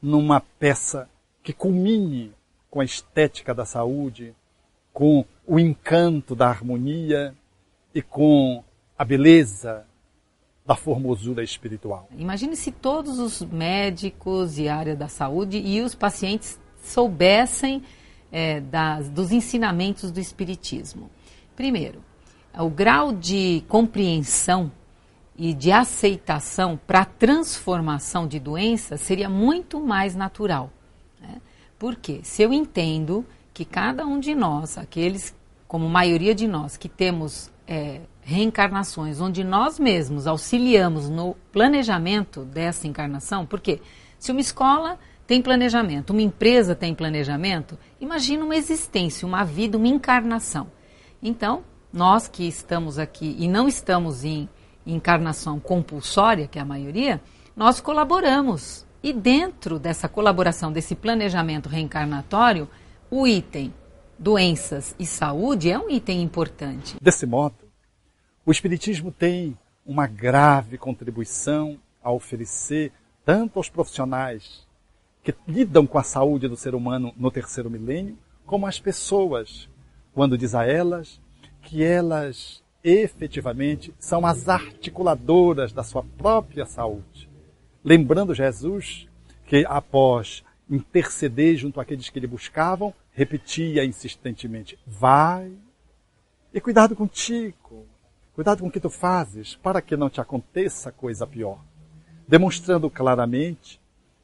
numa 0.01 0.41
peça 0.41 1.09
que 1.43 1.53
culmine 1.53 2.33
com 2.71 2.81
a 2.81 2.85
estética 2.85 3.55
da 3.55 3.65
saúde, 3.65 4.35
com 4.93 5.25
o 5.47 5.59
encanto 5.59 6.35
da 6.35 6.49
harmonia 6.49 7.35
e 7.95 8.01
com 8.01 8.63
a 8.99 9.05
beleza 9.05 9.87
da 10.67 10.75
formosura 10.75 11.45
espiritual. 11.45 12.09
Imagine 12.19 12.57
se 12.57 12.73
todos 12.73 13.19
os 13.19 13.41
médicos 13.43 14.59
e 14.59 14.69
área 14.69 14.97
da 14.97 15.09
saúde 15.09 15.59
e 15.59 15.81
os 15.81 15.95
pacientes 15.95 16.59
soubessem 16.83 17.83
é, 18.33 18.61
das, 18.61 19.09
dos 19.09 19.31
ensinamentos 19.31 20.11
do 20.11 20.19
Espiritismo. 20.19 21.09
Primeiro, 21.55 22.03
o 22.59 22.69
grau 22.69 23.13
de 23.13 23.65
compreensão 23.69 24.73
e 25.39 25.53
de 25.53 25.71
aceitação 25.71 26.79
para 26.87 27.01
a 27.01 27.05
transformação 27.05 28.27
de 28.27 28.41
doenças 28.41 29.01
seria 29.01 29.29
muito 29.29 29.81
mais 29.81 30.15
natural. 30.17 30.71
Né? 31.21 31.41
Porque 31.79 32.21
se 32.25 32.43
eu 32.43 32.53
entendo 32.53 33.25
que 33.53 33.65
cada 33.65 34.07
um 34.07 34.19
de 34.19 34.35
nós, 34.35 34.79
aqueles, 34.79 35.35
como 35.69 35.89
maioria 35.89 36.35
de 36.35 36.49
nós, 36.49 36.77
que 36.77 36.89
temos 36.89 37.51
é, 37.67 38.01
reencarnações, 38.27 39.21
onde 39.21 39.45
nós 39.45 39.79
mesmos 39.79 40.27
auxiliamos 40.27 41.09
no 41.09 41.37
planejamento 41.53 42.43
dessa 42.43 42.89
encarnação, 42.89 43.47
porque 43.47 43.81
se 44.19 44.33
uma 44.33 44.41
escola 44.41 44.99
tem 45.29 45.41
planejamento, 45.41 46.11
uma 46.11 46.23
empresa 46.23 46.75
tem 46.75 46.93
planejamento, 46.93 47.79
imagina 48.01 48.45
uma 48.45 48.57
existência, 48.57 49.27
uma 49.27 49.45
vida, 49.45 49.79
uma 49.79 49.87
encarnação. 49.87 50.67
Então, 51.23 51.63
nós 51.93 52.27
que 52.27 52.43
estamos 52.49 52.99
aqui 52.99 53.37
e 53.39 53.47
não 53.47 53.69
estamos 53.69 54.25
em 54.25 54.49
encarnação 54.85 55.61
compulsória, 55.61 56.49
que 56.49 56.59
é 56.59 56.63
a 56.63 56.65
maioria, 56.65 57.23
nós 57.55 57.81
colaboramos. 57.81 58.85
E 59.05 59.13
dentro 59.13 59.79
dessa 59.79 60.09
colaboração, 60.09 60.73
desse 60.73 60.97
planejamento 60.97 61.69
reencarnatório, 61.69 62.69
o 63.09 63.25
item 63.25 63.73
doenças 64.19 64.97
e 64.99 65.07
saúde 65.07 65.71
é 65.71 65.79
um 65.79 65.89
item 65.89 66.23
importante. 66.23 66.97
Desse 67.01 67.25
modo, 67.25 67.66
o 68.47 68.53
Espiritismo 68.53 69.11
tem 69.11 69.59
uma 69.85 70.07
grave 70.07 70.79
contribuição 70.79 71.81
a 72.01 72.13
oferecer 72.13 72.93
tanto 73.25 73.59
aos 73.59 73.69
profissionais 73.69 74.65
que 75.25 75.35
lidam 75.49 75.85
com 75.85 75.99
a 75.99 76.05
saúde 76.05 76.47
do 76.47 76.57
ser 76.57 76.73
humano 76.73 77.13
no 77.17 77.29
terceiro 77.29 77.69
milênio, 77.69 78.17
como 78.47 78.65
às 78.65 78.79
pessoas, 78.79 79.69
quando 80.15 80.39
diz 80.39 80.55
a 80.55 80.65
elas 80.65 81.21
que 81.61 81.83
elas 81.83 82.63
efetivamente 82.85 83.93
são 83.99 84.25
as 84.25 84.49
articuladoras 84.49 85.73
da 85.73 85.83
sua 85.83 86.05
própria 86.17 86.65
saúde. 86.65 87.29
Lembrando 87.83 88.33
Jesus 88.33 89.09
que 89.45 89.67
após 89.69 90.45
interceder 90.71 91.57
junto 91.57 91.81
àqueles 91.81 92.09
que 92.09 92.21
lhe 92.21 92.29
buscavam, 92.29 92.95
repetia 93.11 93.85
insistentemente: 93.85 94.79
Vai 94.87 95.51
e 96.55 96.61
cuidado 96.61 96.95
contigo, 96.95 97.85
cuidado 98.37 98.61
com 98.61 98.69
o 98.69 98.71
que 98.71 98.79
tu 98.79 98.91
fazes, 98.91 99.57
para 99.57 99.81
que 99.81 99.97
não 99.97 100.11
te 100.11 100.21
aconteça 100.21 100.93
coisa 100.93 101.27
pior. 101.27 101.59
Demonstrando 102.29 102.91
claramente 102.91 103.81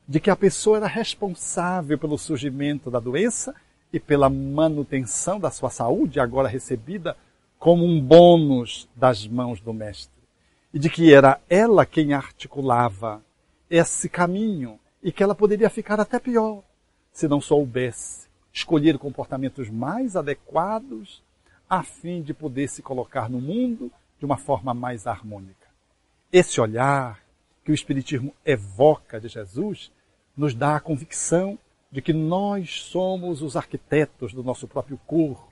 de 0.07 0.21
que 0.21 0.29
a 0.29 0.37
pessoa 0.37 0.77
era 0.77 0.87
responsável 0.87 1.99
pelo 1.99 2.19
surgimento 2.19 2.91
da 2.91 3.01
doença 3.01 3.55
e 3.91 3.99
pela 3.99 4.29
manutenção 4.29 5.41
da 5.41 5.51
sua 5.51 5.71
saúde, 5.71 6.21
agora 6.21 6.47
recebida 6.47 7.17
como 7.59 7.87
um 7.87 7.99
bônus 7.99 8.87
das 8.95 9.27
mãos 9.27 9.63
do 9.63 9.73
Mestre. 9.73 10.23
E 10.75 10.79
de 10.79 10.91
que 10.91 11.15
era 11.15 11.41
ela 11.49 11.87
quem 11.87 12.13
articulava 12.13 13.23
esse 13.71 14.11
caminho 14.11 14.79
e 15.03 15.11
que 15.11 15.23
ela 15.23 15.35
poderia 15.35 15.71
ficar 15.71 15.99
até 15.99 16.19
pior 16.19 16.63
se 17.11 17.27
não 17.27 17.41
soubesse 17.41 18.29
escolher 18.53 18.99
comportamentos 18.99 19.71
mais 19.71 20.17
adequados 20.17 21.23
a 21.67 21.83
fim 21.83 22.21
de 22.21 22.35
poder 22.35 22.69
se 22.69 22.83
colocar 22.83 23.31
no 23.31 23.41
mundo 23.41 23.91
de 24.23 24.25
uma 24.25 24.37
forma 24.37 24.73
mais 24.73 25.09
harmônica. 25.09 25.67
Esse 26.33 26.61
olhar 26.61 27.21
que 27.65 27.73
o 27.73 27.75
Espiritismo 27.75 28.33
evoca 28.47 29.21
de 29.21 29.27
Jesus 29.27 29.91
nos 30.37 30.55
dá 30.55 30.77
a 30.77 30.81
convicção 30.81 31.59
de 31.91 32.01
que 32.01 32.13
nós 32.13 32.85
somos 32.85 33.43
os 33.43 33.57
arquitetos 33.57 34.33
do 34.33 34.45
nosso 34.45 34.69
próprio 34.69 34.97
corpo, 35.09 35.51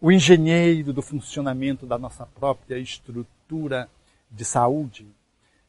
o 0.00 0.10
engenheiro 0.10 0.92
do 0.92 1.00
funcionamento 1.00 1.86
da 1.86 1.96
nossa 1.96 2.26
própria 2.26 2.76
estrutura 2.76 3.88
de 4.28 4.44
saúde, 4.44 5.06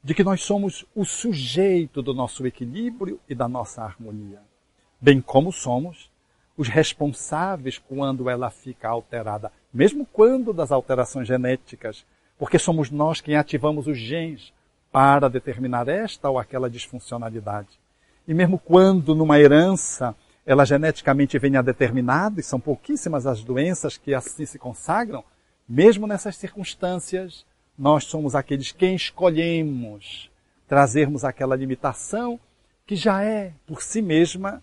de 0.03 0.15
que 0.15 0.23
nós 0.23 0.41
somos 0.41 0.87
o 0.95 1.05
sujeito 1.05 2.01
do 2.01 2.15
nosso 2.15 2.47
equilíbrio 2.47 3.19
e 3.29 3.35
da 3.35 3.47
nossa 3.47 3.83
harmonia, 3.83 4.41
bem 4.99 5.21
como 5.21 5.51
somos 5.51 6.09
os 6.57 6.67
responsáveis 6.67 7.77
quando 7.77 8.27
ela 8.27 8.49
fica 8.49 8.89
alterada, 8.89 9.51
mesmo 9.71 10.03
quando 10.03 10.51
das 10.51 10.71
alterações 10.71 11.27
genéticas, 11.27 12.03
porque 12.43 12.59
somos 12.59 12.91
nós 12.91 13.21
quem 13.21 13.38
ativamos 13.38 13.88
os 13.88 13.97
genes 13.97 14.51
para 14.91 15.29
determinar 15.29 15.88
esta 15.88 16.29
ou 16.29 16.38
aquela 16.38 16.69
disfuncionalidade. 16.69 17.69
E 18.27 18.33
mesmo 18.33 18.59
quando 18.59 19.15
numa 19.15 19.39
herança 19.39 20.13
ela 20.45 20.65
geneticamente 20.65 21.39
venha 21.39 21.63
determinada, 21.63 22.41
e 22.41 22.43
são 22.43 22.59
pouquíssimas 22.59 23.25
as 23.25 23.41
doenças 23.41 23.95
que 23.95 24.13
assim 24.13 24.45
se 24.45 24.59
consagram, 24.59 25.23
mesmo 25.69 26.05
nessas 26.05 26.35
circunstâncias, 26.35 27.45
nós 27.79 28.03
somos 28.03 28.35
aqueles 28.35 28.73
quem 28.73 28.93
escolhemos 28.93 30.29
trazermos 30.67 31.23
aquela 31.23 31.55
limitação 31.55 32.38
que 32.85 32.97
já 32.97 33.23
é, 33.23 33.53
por 33.65 33.81
si 33.81 34.01
mesma, 34.01 34.62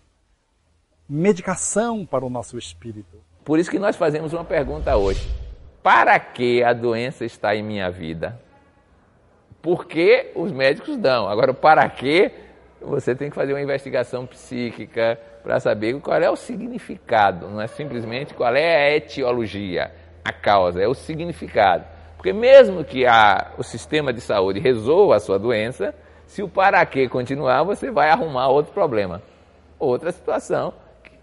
medicação 1.09 2.05
para 2.05 2.23
o 2.23 2.29
nosso 2.29 2.59
espírito. 2.59 3.17
Por 3.43 3.57
isso 3.57 3.71
que 3.71 3.79
nós 3.79 3.95
fazemos 3.95 4.33
uma 4.33 4.45
pergunta 4.45 4.95
hoje. 4.95 5.40
Para 5.83 6.19
que 6.19 6.63
a 6.63 6.73
doença 6.73 7.25
está 7.25 7.55
em 7.55 7.63
minha 7.63 7.89
vida? 7.89 8.39
Por 9.61 9.85
que 9.85 10.31
os 10.35 10.51
médicos 10.51 10.97
dão? 10.97 11.27
Agora, 11.27 11.53
para 11.53 11.87
que 11.89 12.31
você 12.79 13.15
tem 13.15 13.29
que 13.29 13.35
fazer 13.35 13.53
uma 13.53 13.61
investigação 13.61 14.25
psíquica 14.25 15.19
para 15.43 15.59
saber 15.59 15.99
qual 15.99 16.21
é 16.21 16.29
o 16.29 16.35
significado, 16.35 17.47
não 17.47 17.61
é 17.61 17.67
simplesmente 17.67 18.33
qual 18.33 18.55
é 18.55 18.75
a 18.75 18.95
etiologia, 18.95 19.91
a 20.23 20.31
causa, 20.31 20.81
é 20.81 20.87
o 20.87 20.93
significado. 20.93 21.83
Porque 22.15 22.33
mesmo 22.33 22.83
que 22.83 23.05
a, 23.05 23.51
o 23.57 23.63
sistema 23.63 24.13
de 24.13 24.21
saúde 24.21 24.59
resolva 24.59 25.15
a 25.15 25.19
sua 25.19 25.39
doença, 25.39 25.95
se 26.27 26.43
o 26.43 26.47
para 26.47 26.85
quê 26.85 27.09
continuar, 27.09 27.63
você 27.63 27.89
vai 27.89 28.09
arrumar 28.09 28.49
outro 28.49 28.71
problema, 28.71 29.21
outra 29.79 30.11
situação 30.11 30.73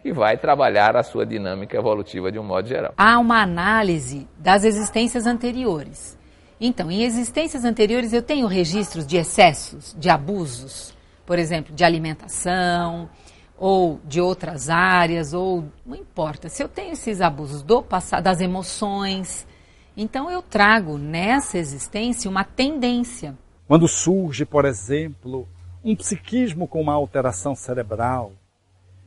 que 0.08 0.12
vai 0.12 0.38
trabalhar 0.38 0.96
a 0.96 1.02
sua 1.02 1.26
dinâmica 1.26 1.76
evolutiva 1.76 2.32
de 2.32 2.38
um 2.38 2.42
modo 2.42 2.66
geral. 2.66 2.94
Há 2.96 3.18
uma 3.18 3.42
análise 3.42 4.26
das 4.38 4.64
existências 4.64 5.26
anteriores. 5.26 6.16
Então, 6.58 6.90
em 6.90 7.02
existências 7.02 7.62
anteriores 7.62 8.14
eu 8.14 8.22
tenho 8.22 8.46
registros 8.46 9.06
de 9.06 9.18
excessos, 9.18 9.94
de 9.98 10.08
abusos, 10.08 10.94
por 11.26 11.38
exemplo, 11.38 11.74
de 11.74 11.84
alimentação, 11.84 13.10
ou 13.58 14.00
de 14.02 14.18
outras 14.18 14.70
áreas, 14.70 15.34
ou 15.34 15.64
não 15.84 15.94
importa. 15.94 16.48
Se 16.48 16.62
eu 16.62 16.68
tenho 16.68 16.92
esses 16.92 17.20
abusos 17.20 17.62
do 17.62 17.82
passado, 17.82 18.22
das 18.22 18.40
emoções, 18.40 19.46
então 19.94 20.30
eu 20.30 20.40
trago 20.40 20.96
nessa 20.96 21.58
existência 21.58 22.30
uma 22.30 22.44
tendência. 22.44 23.36
Quando 23.66 23.86
surge, 23.86 24.46
por 24.46 24.64
exemplo, 24.64 25.46
um 25.84 25.94
psiquismo 25.94 26.66
com 26.66 26.80
uma 26.80 26.94
alteração 26.94 27.54
cerebral, 27.54 28.32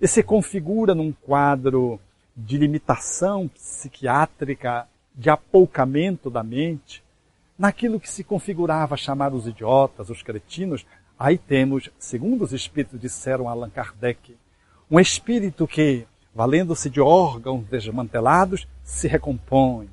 se 0.07 0.23
configura 0.23 0.95
num 0.95 1.11
quadro 1.11 1.99
de 2.35 2.57
limitação 2.57 3.47
psiquiátrica, 3.47 4.87
de 5.13 5.29
apoucamento 5.29 6.29
da 6.29 6.43
mente, 6.43 7.03
naquilo 7.57 7.99
que 7.99 8.09
se 8.09 8.23
configurava 8.23 8.97
chamar 8.97 9.33
os 9.33 9.45
idiotas, 9.45 10.09
os 10.09 10.23
cretinos, 10.23 10.85
aí 11.19 11.37
temos, 11.37 11.89
segundo 11.99 12.43
os 12.43 12.53
espíritos 12.53 12.99
disseram 12.99 13.47
Allan 13.47 13.69
Kardec, 13.69 14.35
um 14.89 14.99
espírito 14.99 15.67
que, 15.67 16.07
valendo-se 16.33 16.89
de 16.89 16.99
órgãos 16.99 17.63
desmantelados, 17.65 18.67
se 18.83 19.07
recompõe, 19.07 19.89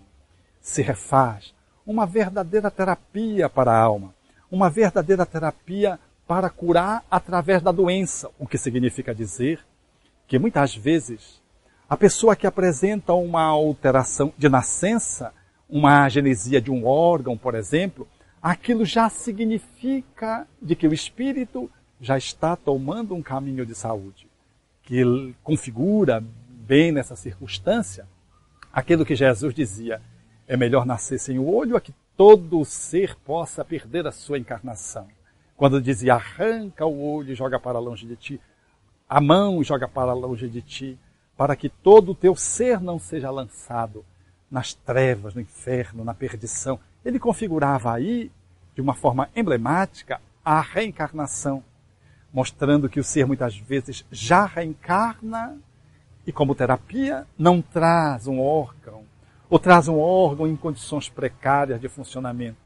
se 0.61 0.81
refaz. 0.83 1.55
Uma 1.87 2.07
verdadeira 2.07 2.71
terapia 2.71 3.49
para 3.49 3.73
a 3.73 3.79
alma. 3.79 4.15
Uma 4.51 4.71
verdadeira 4.71 5.25
terapia 5.27 6.01
para 6.27 6.51
curar 6.51 7.05
através 7.11 7.63
da 7.63 7.71
doença. 7.71 8.31
O 8.39 8.47
que 8.47 8.59
significa 8.59 9.15
dizer 9.15 9.61
que 10.29 10.39
muitas 10.39 10.77
vezes 10.77 11.43
a 11.89 11.97
pessoa 11.97 12.37
que 12.37 12.47
apresenta 12.47 13.15
uma 13.15 13.43
alteração 13.45 14.33
de 14.37 14.47
nascença, 14.47 15.33
uma 15.69 16.05
agenesia 16.05 16.61
de 16.61 16.71
um 16.71 16.87
órgão, 16.87 17.37
por 17.37 17.55
exemplo, 17.55 18.07
aquilo 18.43 18.85
já 18.85 19.09
significa 19.09 20.47
de 20.61 20.77
que 20.77 20.87
o 20.87 20.93
espírito 20.93 21.71
já 21.99 22.19
está 22.19 22.55
tomando 22.55 23.15
um 23.15 23.23
caminho 23.23 23.65
de 23.65 23.75
saúde, 23.75 24.29
que 24.83 25.35
configura 25.43 26.23
bem 26.49 26.93
nessa 26.93 27.17
circunstância 27.17 28.07
aquilo 28.71 29.07
que 29.07 29.17
Jesus 29.17 29.55
dizia: 29.55 30.01
é 30.47 30.59
melhor 30.59 30.85
nascer 30.85 31.19
sem 31.19 31.39
o 31.39 31.49
olho 31.49 31.75
a 31.75 31.81
que 31.81 31.95
todo 32.15 32.65
ser 32.67 33.17
possa 33.17 33.65
perder 33.65 34.07
a 34.07 34.13
sua 34.13 34.39
encarnação. 34.39 35.09
Quando 35.57 35.81
dizia 35.81 36.15
arranca 36.15 36.85
o 36.85 37.03
olho 37.03 37.33
e 37.33 37.35
joga 37.35 37.59
para 37.59 37.79
longe 37.79 38.07
de 38.07 38.15
ti, 38.15 38.41
a 39.09 39.21
mão 39.21 39.63
joga 39.65 39.89
para 39.89 40.13
longe 40.13 40.49
de 40.49 40.61
ti, 40.61 40.99
para 41.37 41.57
que 41.57 41.69
todo 41.69 42.13
o 42.13 42.15
teu 42.15 42.35
ser 42.35 42.81
não 42.81 42.99
seja 42.99 43.31
lançado 43.31 44.05
nas 44.51 44.75
trevas, 44.75 45.35
no 45.35 45.41
inferno, 45.41 46.05
na 46.05 46.13
perdição. 46.13 46.79
Ele 47.05 47.19
configurava 47.19 47.93
aí, 47.93 48.31
de 48.75 48.81
uma 48.81 48.95
forma 48.95 49.29
emblemática, 49.35 50.21
a 50.45 50.61
reencarnação, 50.61 51.63
mostrando 52.33 52.89
que 52.89 53.01
o 53.01 53.05
ser 53.05 53.27
muitas 53.27 53.57
vezes 53.57 54.05
já 54.11 54.45
reencarna 54.45 55.57
e, 56.27 56.33
como 56.33 56.55
terapia, 56.55 57.27
não 57.39 57.63
traz 57.63 58.27
um 58.27 58.41
órgão, 58.41 59.05
ou 59.49 59.59
traz 59.59 59.89
um 59.89 59.99
órgão 59.99 60.47
em 60.47 60.57
condições 60.57 61.09
precárias 61.09 61.81
de 61.81 61.89
funcionamento. 61.89 62.59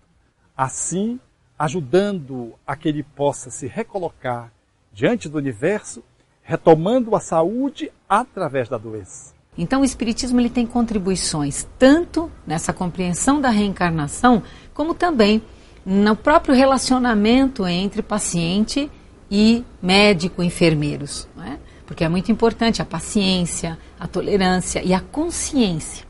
Assim, 0.56 1.20
ajudando 1.58 2.54
a 2.66 2.74
que 2.74 2.88
ele 2.88 3.02
possa 3.02 3.50
se 3.50 3.66
recolocar 3.68 4.52
diante 4.92 5.28
do 5.28 5.38
universo, 5.38 6.02
retomando 6.42 7.14
a 7.14 7.20
saúde 7.20 7.90
através 8.08 8.68
da 8.68 8.76
doença. 8.76 9.32
Então 9.56 9.82
o 9.82 9.84
espiritismo 9.84 10.40
ele 10.40 10.48
tem 10.48 10.66
contribuições 10.66 11.66
tanto 11.78 12.30
nessa 12.46 12.72
compreensão 12.72 13.40
da 13.40 13.50
reencarnação, 13.50 14.42
como 14.72 14.94
também 14.94 15.42
no 15.84 16.16
próprio 16.16 16.54
relacionamento 16.54 17.66
entre 17.66 18.02
paciente 18.02 18.90
e 19.30 19.64
médico, 19.82 20.42
enfermeiros, 20.42 21.28
é? 21.44 21.58
porque 21.86 22.04
é 22.04 22.08
muito 22.08 22.30
importante 22.30 22.80
a 22.80 22.84
paciência, 22.84 23.78
a 23.98 24.06
tolerância 24.06 24.82
e 24.82 24.94
a 24.94 25.00
consciência 25.00 26.06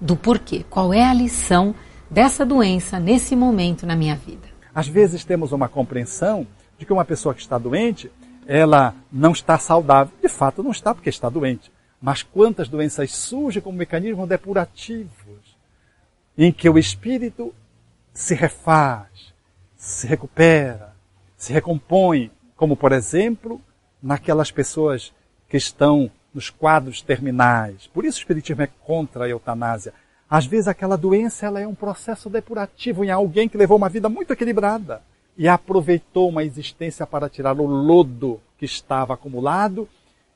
do 0.00 0.16
porquê, 0.16 0.64
qual 0.68 0.92
é 0.92 1.04
a 1.04 1.14
lição 1.14 1.74
dessa 2.10 2.44
doença 2.44 3.00
nesse 3.00 3.34
momento 3.34 3.86
na 3.86 3.96
minha 3.96 4.14
vida. 4.14 4.48
Às 4.74 4.88
vezes 4.88 5.24
temos 5.24 5.52
uma 5.52 5.68
compreensão 5.68 6.46
de 6.78 6.84
que 6.84 6.92
uma 6.92 7.04
pessoa 7.04 7.34
que 7.34 7.40
está 7.40 7.58
doente, 7.58 8.10
ela 8.46 8.94
não 9.10 9.32
está 9.32 9.58
saudável. 9.58 10.14
De 10.22 10.28
fato, 10.28 10.62
não 10.62 10.70
está 10.70 10.94
porque 10.94 11.10
está 11.10 11.28
doente. 11.28 11.70
Mas 12.00 12.22
quantas 12.22 12.68
doenças 12.68 13.14
surgem 13.14 13.60
como 13.60 13.76
mecanismos 13.76 14.28
depurativos, 14.28 15.56
em 16.38 16.52
que 16.52 16.68
o 16.68 16.78
espírito 16.78 17.54
se 18.12 18.34
refaz, 18.34 19.34
se 19.76 20.06
recupera, 20.06 20.94
se 21.36 21.52
recompõe, 21.52 22.30
como 22.56 22.76
por 22.76 22.92
exemplo, 22.92 23.60
naquelas 24.02 24.50
pessoas 24.50 25.12
que 25.48 25.56
estão 25.56 26.10
nos 26.32 26.50
quadros 26.50 27.00
terminais. 27.02 27.86
Por 27.88 28.04
isso 28.04 28.18
o 28.18 28.20
espiritismo 28.20 28.62
é 28.62 28.68
contra 28.84 29.24
a 29.24 29.28
eutanásia. 29.28 29.92
Às 30.28 30.44
vezes 30.44 30.68
aquela 30.68 30.96
doença 30.96 31.46
ela 31.46 31.60
é 31.60 31.66
um 31.66 31.74
processo 31.74 32.28
depurativo 32.28 33.04
em 33.04 33.10
alguém 33.10 33.48
que 33.48 33.56
levou 33.56 33.76
uma 33.76 33.88
vida 33.88 34.08
muito 34.08 34.32
equilibrada 34.32 35.02
e 35.36 35.46
aproveitou 35.48 36.28
uma 36.28 36.44
existência 36.44 37.06
para 37.06 37.28
tirar 37.28 37.60
o 37.60 37.66
lodo 37.66 38.40
que 38.56 38.64
estava 38.64 39.14
acumulado 39.14 39.88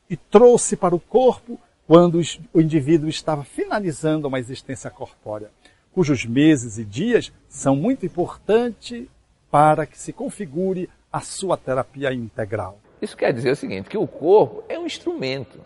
e 0.09 0.17
trouxe 0.17 0.77
para 0.77 0.95
o 0.95 1.01
corpo 1.01 1.59
quando 1.87 2.21
o 2.53 2.61
indivíduo 2.61 3.09
estava 3.09 3.43
finalizando 3.43 4.29
uma 4.29 4.39
existência 4.39 4.91
corpórea, 4.91 5.51
cujos 5.93 6.25
meses 6.25 6.79
e 6.79 6.85
dias 6.85 7.33
são 7.49 7.75
muito 7.75 8.07
importantes 8.07 9.07
para 9.51 9.87
que 9.87 9.99
se 9.99 10.13
configure 10.13 10.89
a 11.13 11.21
sua 11.21 11.57
terapia 11.57 12.13
integral. 12.13 12.79
Isso 13.03 13.17
quer 13.17 13.33
dizer 13.33 13.51
o 13.51 13.57
seguinte, 13.57 13.89
que 13.89 13.99
o 13.99 14.07
corpo 14.07 14.63
é 14.69 14.79
um 14.79 14.87
instrumento 14.87 15.59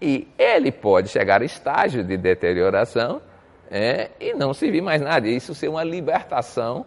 e 0.00 0.28
ele 0.36 0.70
pode 0.70 1.08
chegar 1.08 1.40
a 1.40 1.44
estágio 1.44 2.04
de 2.04 2.16
deterioração 2.16 3.22
é, 3.70 4.10
e 4.20 4.34
não 4.34 4.52
servir 4.52 4.82
mais 4.82 5.00
nada. 5.00 5.26
Isso 5.28 5.54
ser 5.54 5.68
uma 5.68 5.82
libertação 5.82 6.84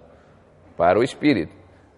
para 0.80 0.98
o 0.98 1.04
espírito. 1.04 1.52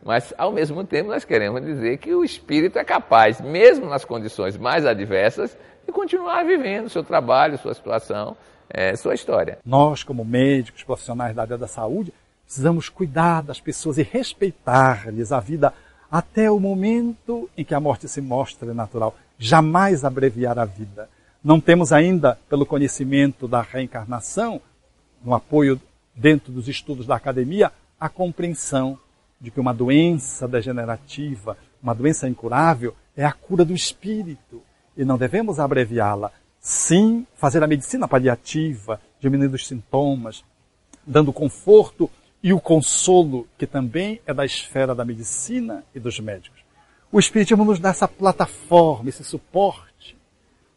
Mas, 0.04 0.34
ao 0.39 0.52
mesmo 0.52 0.84
tempo, 0.84 1.12
nós 1.12 1.24
queremos 1.24 1.63
dizer 1.63 2.00
que 2.00 2.15
o 2.15 2.24
espírito 2.24 2.80
é 2.80 2.84
capaz, 2.84 3.39
mesmo 3.39 3.86
nas 3.86 4.04
condições 4.04 4.58
mais 4.58 4.88
adversas, 4.88 5.56
de 5.86 5.91
continuar 5.91 6.44
vivendo 6.44 6.89
seu 6.89 7.04
trabalho, 7.04 7.60
sua 7.60 7.76
situação, 7.76 8.36
é, 8.67 8.96
sua 8.96 9.13
história. 9.13 9.60
Nós, 9.63 10.02
como 10.02 10.26
médicos, 10.26 10.82
profissionais 10.82 11.36
da 11.36 11.44
área 11.44 11.60
da 11.60 11.67
saúde, 11.67 12.12
precisamos 12.44 12.89
cuidar 12.89 13.44
das 13.44 13.60
pessoas 13.60 14.00
e 14.00 14.02
respeitar-lhes 14.02 15.32
a 15.32 15.39
vida 15.39 15.72
até 16.12 16.50
o 16.50 16.60
momento 16.60 17.48
em 17.56 17.63
que 17.63 17.76
a 17.76 17.80
morte 17.80 18.10
se 18.10 18.20
mostra 18.20 18.74
natural. 18.74 19.15
Jamais 19.38 20.04
abreviar 20.04 20.58
a 20.58 20.65
vida. 20.65 21.08
Não 21.44 21.62
temos 21.62 21.94
ainda, 21.94 22.36
pelo 22.50 22.65
conhecimento 22.65 23.48
da 23.48 23.62
reencarnação, 23.62 24.60
no 25.24 25.36
apoio 25.36 25.80
dentro 26.15 26.52
dos 26.52 26.67
estudos 26.67 27.06
da 27.06 27.15
academia, 27.15 27.72
a 28.01 28.09
compreensão 28.09 28.97
de 29.39 29.51
que 29.51 29.59
uma 29.59 29.75
doença 29.75 30.47
degenerativa, 30.47 31.55
uma 31.81 31.93
doença 31.93 32.27
incurável, 32.27 32.95
é 33.15 33.23
a 33.23 33.31
cura 33.31 33.63
do 33.63 33.75
espírito 33.75 34.63
e 34.97 35.05
não 35.05 35.19
devemos 35.19 35.59
abreviá-la. 35.59 36.31
Sim, 36.59 37.27
fazer 37.35 37.63
a 37.63 37.67
medicina 37.67 38.07
paliativa, 38.07 38.99
diminuindo 39.19 39.53
os 39.53 39.67
sintomas, 39.67 40.43
dando 41.05 41.31
conforto 41.31 42.09
e 42.41 42.51
o 42.51 42.59
consolo, 42.59 43.47
que 43.55 43.67
também 43.67 44.19
é 44.25 44.33
da 44.33 44.43
esfera 44.43 44.95
da 44.95 45.05
medicina 45.05 45.83
e 45.93 45.99
dos 45.99 46.19
médicos. 46.19 46.59
O 47.11 47.19
Espiritismo 47.19 47.63
nos 47.63 47.79
dá 47.79 47.89
essa 47.89 48.07
plataforma, 48.07 49.09
esse 49.09 49.23
suporte, 49.23 50.17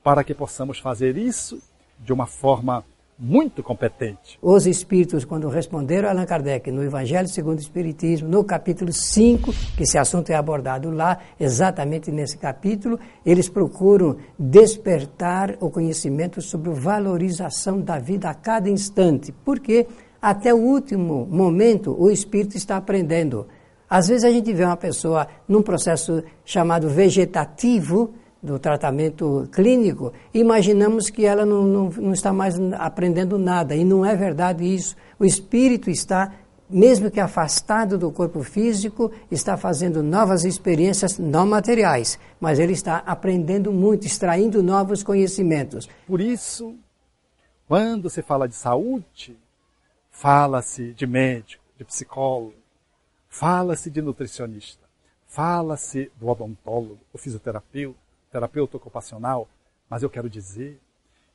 para 0.03 0.23
que 0.23 0.35
possamos 0.35 0.79
fazer 0.79 1.17
isso 1.17 1.63
de 1.99 2.13
uma 2.13 2.27
forma 2.27 2.85
muito 3.19 3.63
competente. 3.63 4.39
Os 4.43 4.67
espíritos, 4.67 5.25
quando 5.25 5.49
responderam 5.49 6.09
a 6.09 6.11
Allan 6.11 6.27
Kardec 6.27 6.71
no 6.71 6.83
Evangelho 6.83 7.29
segundo 7.29 7.59
o 7.59 7.63
Espiritismo, 7.63 8.29
no 8.29 8.43
capítulo 8.43 8.93
5, 8.93 9.53
que 9.77 9.85
esse 9.85 9.97
assunto 9.97 10.31
é 10.31 10.35
abordado 10.35 10.91
lá, 10.91 11.19
exatamente 11.39 12.11
nesse 12.11 12.37
capítulo, 12.37 12.99
eles 13.25 13.49
procuram 13.49 14.17
despertar 14.39 15.57
o 15.61 15.71
conhecimento 15.71 16.43
sobre 16.43 16.71
a 16.71 16.75
valorização 16.75 17.81
da 17.81 17.99
vida 17.99 18.29
a 18.29 18.35
cada 18.35 18.69
instante, 18.69 19.33
porque 19.45 19.87
até 20.21 20.53
o 20.53 20.59
último 20.59 21.27
momento 21.27 21.95
o 21.99 22.11
espírito 22.11 22.57
está 22.57 22.77
aprendendo. 22.77 23.47
Às 23.89 24.09
vezes 24.09 24.25
a 24.25 24.31
gente 24.31 24.53
vê 24.53 24.65
uma 24.65 24.77
pessoa 24.77 25.29
num 25.47 25.63
processo 25.63 26.25
chamado 26.45 26.89
vegetativo, 26.89 28.15
do 28.45 28.59
tratamento 28.59 29.49
clínico, 29.51 30.13
imaginamos 30.33 31.09
que 31.09 31.25
ela 31.25 31.47
não, 31.47 31.65
não, 31.65 31.89
não 31.89 32.13
está 32.13 32.33
mais 32.33 32.55
aprendendo 32.75 33.39
nada. 33.39 33.75
E 33.75 33.85
não 33.85 34.05
é 34.05 34.15
verdade 34.15 34.63
isso. 34.65 34.95
O 35.19 35.25
espírito 35.25 35.89
está 35.91 36.31
mesmo 36.69 37.11
que 37.11 37.21
afastado 37.21 37.99
do 37.99 38.11
corpo 38.11 38.43
físico, 38.43 39.13
está 39.31 39.57
fazendo 39.57 40.03
novas 40.03 40.45
experiências 40.45 41.19
não 41.19 41.47
materiais, 41.47 42.19
mas 42.41 42.59
ele 42.59 42.73
está 42.73 42.99
aprendendo 42.99 43.73
muito, 43.73 44.07
extraindo 44.07 44.63
novos 44.63 45.03
conhecimentos. 45.03 45.89
Por 46.07 46.21
isso, 46.21 46.75
quando 47.69 48.09
se 48.09 48.23
fala 48.23 48.49
de 48.49 48.55
saúde, 48.55 49.39
fala-se 50.11 50.93
de 50.95 51.07
médico, 51.07 51.63
de 51.79 51.85
psicólogo, 51.85 52.55
fala-se 53.29 53.91
de 53.91 54.01
nutricionista, 54.01 54.85
fala-se 55.27 56.11
do 56.19 56.29
odontólogo, 56.29 57.01
o 57.13 57.19
fisioterapeuta, 57.19 58.04
terapeuta 58.35 58.77
ocupacional, 58.77 59.49
mas 59.89 60.03
eu 60.03 60.11
quero 60.11 60.29
dizer 60.29 60.81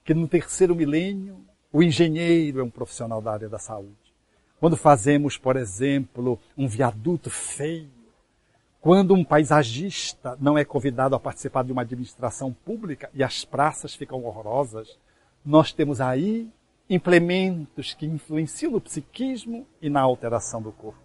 que 0.03 0.13
no 0.13 0.27
terceiro 0.27 0.75
milênio, 0.75 1.39
o 1.71 1.81
engenheiro 1.81 2.59
é 2.59 2.63
um 2.63 2.69
profissional 2.69 3.21
da 3.21 3.31
área 3.31 3.47
da 3.47 3.57
saúde. 3.57 3.95
Quando 4.59 4.75
fazemos, 4.75 5.37
por 5.37 5.55
exemplo, 5.55 6.37
um 6.57 6.67
viaduto 6.67 7.29
feio, 7.29 7.89
quando 8.81 9.13
um 9.13 9.23
paisagista 9.23 10.37
não 10.41 10.57
é 10.57 10.65
convidado 10.65 11.15
a 11.15 11.19
participar 11.19 11.63
de 11.63 11.71
uma 11.71 11.83
administração 11.83 12.51
pública 12.51 13.09
e 13.13 13.23
as 13.23 13.45
praças 13.45 13.95
ficam 13.95 14.25
horrorosas, 14.25 14.99
nós 15.45 15.71
temos 15.71 16.01
aí 16.01 16.49
implementos 16.89 17.93
que 17.93 18.05
influenciam 18.05 18.73
no 18.73 18.81
psiquismo 18.81 19.65
e 19.81 19.89
na 19.89 20.01
alteração 20.01 20.61
do 20.61 20.73
corpo. 20.73 20.99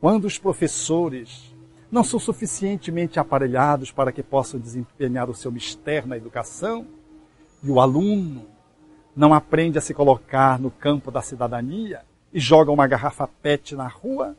Quando 0.00 0.26
os 0.26 0.38
professores 0.38 1.52
não 1.90 2.04
são 2.04 2.20
suficientemente 2.20 3.18
aparelhados 3.18 3.90
para 3.90 4.12
que 4.12 4.22
possam 4.22 4.60
desempenhar 4.60 5.30
o 5.30 5.34
seu 5.34 5.50
mistério 5.50 6.08
na 6.08 6.16
educação, 6.16 6.86
e 7.62 7.70
o 7.70 7.80
aluno 7.80 8.46
não 9.16 9.34
aprende 9.34 9.78
a 9.78 9.80
se 9.80 9.94
colocar 9.94 10.58
no 10.60 10.70
campo 10.70 11.10
da 11.10 11.22
cidadania 11.22 12.02
e 12.32 12.38
joga 12.38 12.70
uma 12.70 12.86
garrafa 12.86 13.26
PET 13.26 13.74
na 13.74 13.88
rua, 13.88 14.36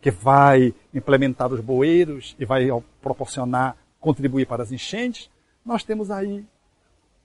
que 0.00 0.10
vai 0.10 0.74
implementar 0.92 1.52
os 1.52 1.60
bueiros 1.60 2.36
e 2.38 2.44
vai 2.44 2.68
proporcionar, 3.02 3.76
contribuir 4.00 4.46
para 4.46 4.62
as 4.62 4.70
enchentes, 4.70 5.30
nós 5.64 5.82
temos 5.82 6.10
aí 6.10 6.44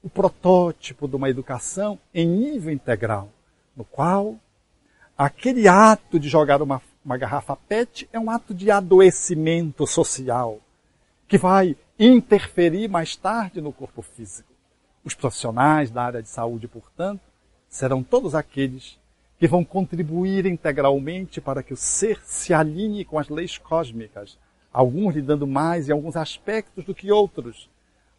o 0.02 0.10
protótipo 0.10 1.08
de 1.08 1.16
uma 1.16 1.30
educação 1.30 2.00
em 2.14 2.26
nível 2.26 2.72
integral, 2.72 3.30
no 3.76 3.84
qual 3.84 4.36
aquele 5.18 5.68
ato 5.68 6.18
de 6.18 6.30
jogar 6.30 6.62
uma 6.62 6.82
uma 7.10 7.18
garrafa 7.18 7.56
PET 7.56 8.08
é 8.14 8.20
um 8.20 8.30
ato 8.30 8.54
de 8.54 8.70
adoecimento 8.70 9.88
social 9.88 10.60
que 11.28 11.40
vai 11.40 11.76
interferir 11.98 12.88
mais 12.88 13.16
tarde 13.16 13.60
no 13.60 13.74
corpo 13.74 14.04
físico. 14.04 14.54
Os 15.04 15.16
profissionais 15.16 15.90
da 15.90 16.04
área 16.04 16.22
de 16.22 16.30
saúde, 16.30 16.68
portanto, 16.68 17.22
serão 17.68 18.04
todos 18.04 18.36
aqueles 18.36 19.00
que 19.40 19.48
vão 19.48 19.66
contribuir 19.66 20.46
integralmente 20.46 21.42
para 21.42 21.64
que 21.64 21.74
o 21.74 21.78
ser 21.78 22.22
se 22.24 22.54
alinhe 22.54 23.04
com 23.04 23.18
as 23.18 23.28
leis 23.28 23.58
cósmicas, 23.58 24.38
alguns 24.72 25.16
lhe 25.16 25.24
dando 25.24 25.48
mais 25.48 25.90
em 25.90 25.92
alguns 25.92 26.16
aspectos 26.16 26.86
do 26.86 26.94
que 26.94 27.12
outros, 27.12 27.68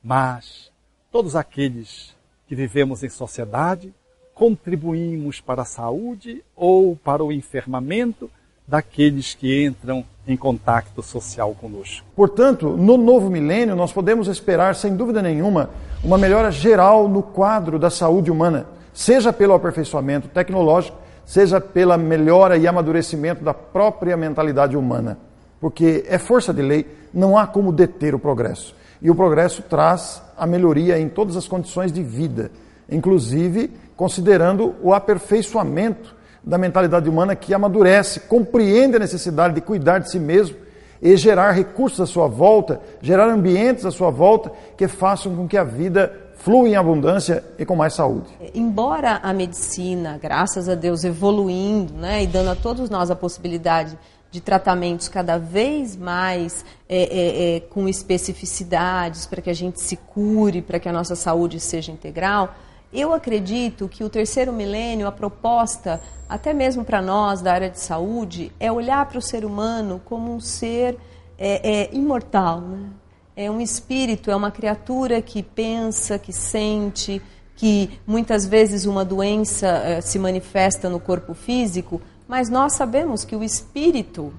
mas 0.03 0.72
todos 1.12 1.37
aqueles 1.37 2.16
que 2.48 2.57
vivemos 2.57 3.05
em 3.05 3.09
sociedade 3.09 3.94
contribuímos 4.35 5.40
para 5.40 5.62
a 5.62 5.66
saúde 5.66 6.42
ou 6.57 6.96
para 6.96 7.22
o 7.22 7.31
enfermamento 7.31 8.29
daqueles 8.70 9.35
que 9.35 9.64
entram 9.66 10.04
em 10.26 10.37
contato 10.37 11.02
social 11.02 11.52
conosco. 11.61 12.06
Portanto, 12.14 12.68
no 12.68 12.96
novo 12.96 13.28
milênio, 13.28 13.74
nós 13.74 13.92
podemos 13.92 14.28
esperar, 14.28 14.76
sem 14.76 14.94
dúvida 14.94 15.20
nenhuma, 15.20 15.70
uma 16.04 16.16
melhora 16.16 16.52
geral 16.52 17.09
no 17.09 17.20
quadro 17.20 17.80
da 17.80 17.90
saúde 17.90 18.30
humana, 18.30 18.66
seja 18.94 19.33
pelo 19.33 19.54
aperfeiçoamento 19.54 20.28
tecnológico, 20.28 20.96
seja 21.26 21.61
pela 21.61 21.98
melhora 21.98 22.56
e 22.56 22.68
amadurecimento 22.68 23.42
da 23.42 23.52
própria 23.52 24.16
mentalidade 24.16 24.76
humana. 24.76 25.18
Porque 25.61 26.04
é 26.06 26.16
força 26.16 26.54
de 26.54 26.62
lei, 26.62 26.87
não 27.12 27.37
há 27.37 27.48
como 27.48 27.72
deter 27.72 28.14
o 28.14 28.20
progresso. 28.20 28.74
E 29.02 29.11
o 29.11 29.16
progresso 29.16 29.62
traz 29.62 30.22
a 30.38 30.46
melhoria 30.46 30.96
em 30.98 31.09
todas 31.09 31.37
as 31.37 31.48
condições 31.48 31.90
de 31.90 32.04
vida, 32.04 32.52
inclusive 32.88 33.70
considerando 33.96 34.76
o 34.80 34.94
aperfeiçoamento 34.94 36.19
da 36.42 36.59
mentalidade 36.59 37.09
humana 37.09 37.37
que 37.37 37.53
amadurece, 37.53 38.20
compreende 38.20 38.96
a 38.96 39.00
necessidade 39.00 39.55
de 39.55 39.61
cuidar 39.61 39.98
de 39.98 40.11
si 40.11 40.18
mesmo 40.18 40.57
e 41.03 41.16
gerar 41.16 41.53
recursos 41.53 42.00
à 42.00 42.07
sua 42.07 42.26
volta, 42.26 42.81
gerar 43.00 43.29
ambientes 43.29 43.85
à 43.85 43.90
sua 43.90 44.11
volta 44.11 44.53
que 44.76 44.87
façam 44.87 45.35
com 45.35 45.48
que 45.48 45.57
a 45.57 45.64
vida 45.64 46.31
flua 46.37 46.68
em 46.68 46.76
abundância 46.76 47.44
e 47.59 47.64
com 47.64 47.76
mais 47.76 47.94
saúde. 47.94 48.26
Embora 48.55 49.20
a 49.22 49.33
medicina, 49.33 50.18
graças 50.20 50.68
a 50.68 50.74
Deus, 50.74 51.05
evoluindo 51.05 51.92
né, 51.94 52.22
e 52.22 52.26
dando 52.26 52.50
a 52.50 52.55
todos 52.55 52.88
nós 52.88 53.11
a 53.11 53.16
possibilidade 53.16 53.96
de 54.31 54.40
tratamentos 54.40 55.09
cada 55.09 55.38
vez 55.38 55.96
mais 55.96 56.64
é, 56.88 57.03
é, 57.03 57.57
é, 57.57 57.61
com 57.61 57.88
especificidades 57.88 59.26
para 59.26 59.42
que 59.42 59.50
a 59.50 59.55
gente 59.55 59.81
se 59.81 59.96
cure, 59.96 60.62
para 60.62 60.79
que 60.79 60.88
a 60.88 60.92
nossa 60.92 61.16
saúde 61.16 61.59
seja 61.59 61.90
integral, 61.90 62.55
eu 62.92 63.12
acredito 63.12 63.88
que 63.88 64.03
o 64.03 64.11
terceiro 64.11 64.53
milênio, 64.53 65.07
a 65.07 65.12
proposta, 65.12 66.00
até 66.29 66.53
mesmo 66.53 66.85
para 66.85 67.00
nós 67.00 67.40
da 67.40 67.53
área 67.53 67.70
de 67.70 67.79
saúde, 67.79 68.53
é 68.59 68.70
olhar 68.70 69.07
para 69.07 69.18
o 69.18 69.22
ser 69.22 69.44
humano 69.44 70.00
como 70.05 70.35
um 70.35 70.40
ser 70.40 70.98
é, 71.38 71.83
é, 71.83 71.94
imortal. 71.94 72.61
Né? 72.61 72.88
É 73.37 73.50
um 73.50 73.61
espírito, 73.61 74.31
é 74.31 74.35
uma 74.35 74.50
criatura 74.50 75.22
que 75.22 75.42
pensa, 75.42 76.18
que 76.18 76.33
sente, 76.33 77.22
que 77.55 78.00
muitas 78.05 78.44
vezes 78.44 78.87
uma 78.87 79.05
doença 79.05 79.68
é, 79.68 80.00
se 80.00 80.18
manifesta 80.18 80.88
no 80.88 80.98
corpo 80.98 81.33
físico, 81.33 82.00
mas 82.26 82.50
nós 82.50 82.72
sabemos 82.72 83.24
que 83.24 83.37
o 83.37 83.44
espírito, 83.44 84.35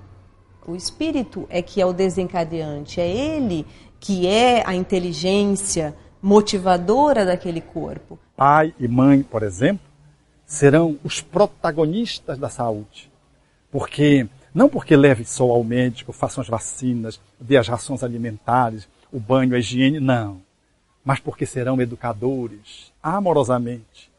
o 0.68 0.76
espírito 0.76 1.48
é 1.50 1.62
que 1.62 1.80
é 1.80 1.86
o 1.86 1.94
desencadeante, 1.94 3.00
é 3.00 3.08
ele 3.10 3.66
que 4.00 4.28
é 4.28 4.64
a 4.66 4.76
inteligência 4.76 5.96
motivadora 6.22 7.26
daquele 7.26 7.62
corpo 7.62 8.20
pai 8.42 8.74
e 8.80 8.88
mãe, 8.88 9.22
por 9.22 9.44
exemplo, 9.44 9.86
serão 10.48 10.98
os 11.04 11.22
protagonistas 11.22 12.40
da 12.40 12.50
saúde. 12.50 13.08
Porque, 13.72 14.28
não 14.52 14.68
porque 14.68 14.96
leve 14.96 15.24
só 15.26 15.52
ao 15.52 15.64
médico, 15.64 16.12
façam 16.12 16.42
as 16.42 16.50
vacinas, 16.50 17.22
dê 17.40 17.56
as 17.56 17.68
rações 17.68 18.04
alimentares, 18.04 18.90
o 19.12 19.20
banho, 19.20 19.54
a 19.54 19.60
higiene, 19.60 20.00
não. 20.00 20.42
Mas 21.06 21.20
porque 21.20 21.46
serão 21.46 21.80
educadores, 21.80 22.92
amorosamente, 23.04 24.10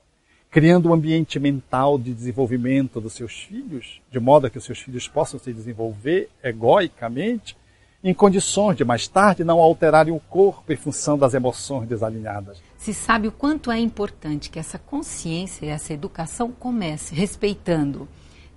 criando 0.53 0.91
um 0.91 0.95
ambiente 0.95 1.41
mental 1.41 1.99
de 1.99 2.15
desenvolvimento 2.15 3.01
dos 3.01 3.15
seus 3.15 3.33
filhos, 3.33 4.01
de 4.09 4.21
modo 4.21 4.49
que 4.49 4.59
os 4.59 4.65
seus 4.65 4.79
filhos 4.79 5.09
possam 5.09 5.41
se 5.41 5.53
desenvolver 5.53 6.31
egoicamente, 6.45 7.57
em 8.03 8.13
condições 8.13 8.77
de 8.77 8.85
mais 8.85 9.07
tarde 9.07 9.45
não 9.45 9.61
alterarem 9.61 10.13
o 10.13 10.19
corpo 10.19 10.73
em 10.73 10.77
função 10.77 11.17
das 11.17 11.35
emoções 11.35 11.89
desalinhadas. 11.89 12.61
Se 12.77 12.93
sabe 12.93 13.29
o 13.29 13.33
quanto 13.33 13.71
é 13.71 13.79
importante 13.79 14.51
que 14.51 14.59
essa 14.59 14.79
consciência 14.79 15.65
e 15.65 15.69
essa 15.69 15.93
educação 15.93 16.51
comece 16.51 17.15
respeitando 17.15 18.09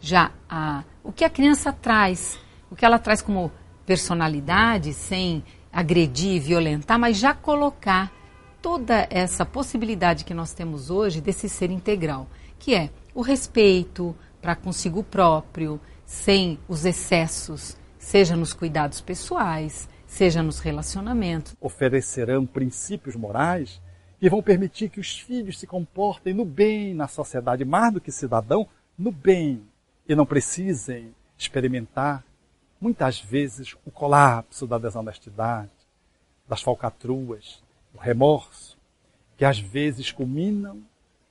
já 0.01 0.31
a, 0.49 0.83
o 1.03 1.11
que 1.11 1.23
a 1.23 1.29
criança 1.29 1.71
traz, 1.71 2.39
o 2.71 2.75
que 2.75 2.83
ela 2.83 2.97
traz 2.97 3.21
como 3.21 3.51
personalidade, 3.85 4.93
sem 4.93 5.43
agredir 5.71 6.37
e 6.37 6.39
violentar, 6.39 6.97
mas 6.97 7.17
já 7.17 7.33
colocar 7.33 8.11
toda 8.61 9.07
essa 9.11 9.45
possibilidade 9.45 10.25
que 10.25 10.33
nós 10.33 10.53
temos 10.53 10.89
hoje 10.89 11.21
desse 11.21 11.47
ser 11.47 11.69
integral, 11.69 12.27
que 12.57 12.73
é 12.73 12.89
o 13.13 13.21
respeito 13.21 14.15
para 14.41 14.55
consigo 14.55 15.03
próprio, 15.03 15.79
sem 16.05 16.57
os 16.67 16.83
excessos, 16.83 17.77
seja 18.05 18.35
nos 18.35 18.53
cuidados 18.53 19.01
pessoais, 19.01 19.89
seja 20.05 20.43
nos 20.43 20.59
relacionamentos. 20.59 21.55
Oferecerão 21.59 22.45
princípios 22.45 23.15
morais 23.15 23.81
que 24.19 24.29
vão 24.29 24.43
permitir 24.43 24.89
que 24.89 24.99
os 24.99 25.19
filhos 25.19 25.59
se 25.59 25.65
comportem 25.65 26.31
no 26.31 26.45
bem 26.45 26.93
na 26.93 27.07
sociedade, 27.07 27.65
mais 27.65 27.91
do 27.91 27.99
que 27.99 28.11
cidadão, 28.11 28.67
no 28.95 29.11
bem, 29.11 29.63
e 30.07 30.13
não 30.13 30.23
precisem 30.23 31.15
experimentar, 31.35 32.23
muitas 32.79 33.19
vezes, 33.19 33.75
o 33.83 33.89
colapso 33.89 34.67
da 34.67 34.77
desonestidade, 34.77 35.71
das 36.47 36.61
falcatruas, 36.61 37.63
o 37.91 37.97
remorso, 37.97 38.77
que 39.35 39.43
às 39.43 39.57
vezes 39.57 40.11
culminam 40.11 40.79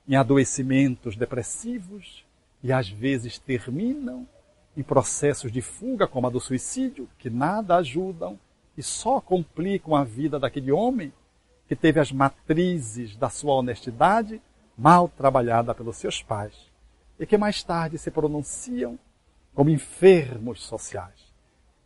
em 0.05 0.17
adoecimentos 0.17 1.15
depressivos 1.15 2.25
e 2.61 2.73
às 2.73 2.89
vezes 2.89 3.39
terminam 3.39 4.27
em 4.75 4.83
processos 4.83 5.51
de 5.51 5.61
fuga, 5.61 6.07
como 6.07 6.27
a 6.27 6.29
do 6.29 6.39
suicídio, 6.39 7.07
que 7.17 7.29
nada 7.29 7.77
ajudam 7.77 8.39
e 8.77 8.83
só 8.83 9.21
complicam 9.21 9.95
a 9.95 10.03
vida 10.03 10.39
daquele 10.39 10.71
homem 10.71 11.13
que 11.67 11.75
teve 11.75 11.99
as 11.99 12.11
matrizes 12.11 13.15
da 13.15 13.29
sua 13.29 13.53
honestidade 13.55 14.41
mal 14.77 15.07
trabalhada 15.07 15.73
pelos 15.73 15.97
seus 15.97 16.21
pais 16.21 16.53
e 17.19 17.25
que 17.25 17.37
mais 17.37 17.63
tarde 17.63 17.97
se 17.97 18.11
pronunciam 18.11 18.99
como 19.53 19.69
enfermos 19.69 20.61
sociais. 20.61 21.33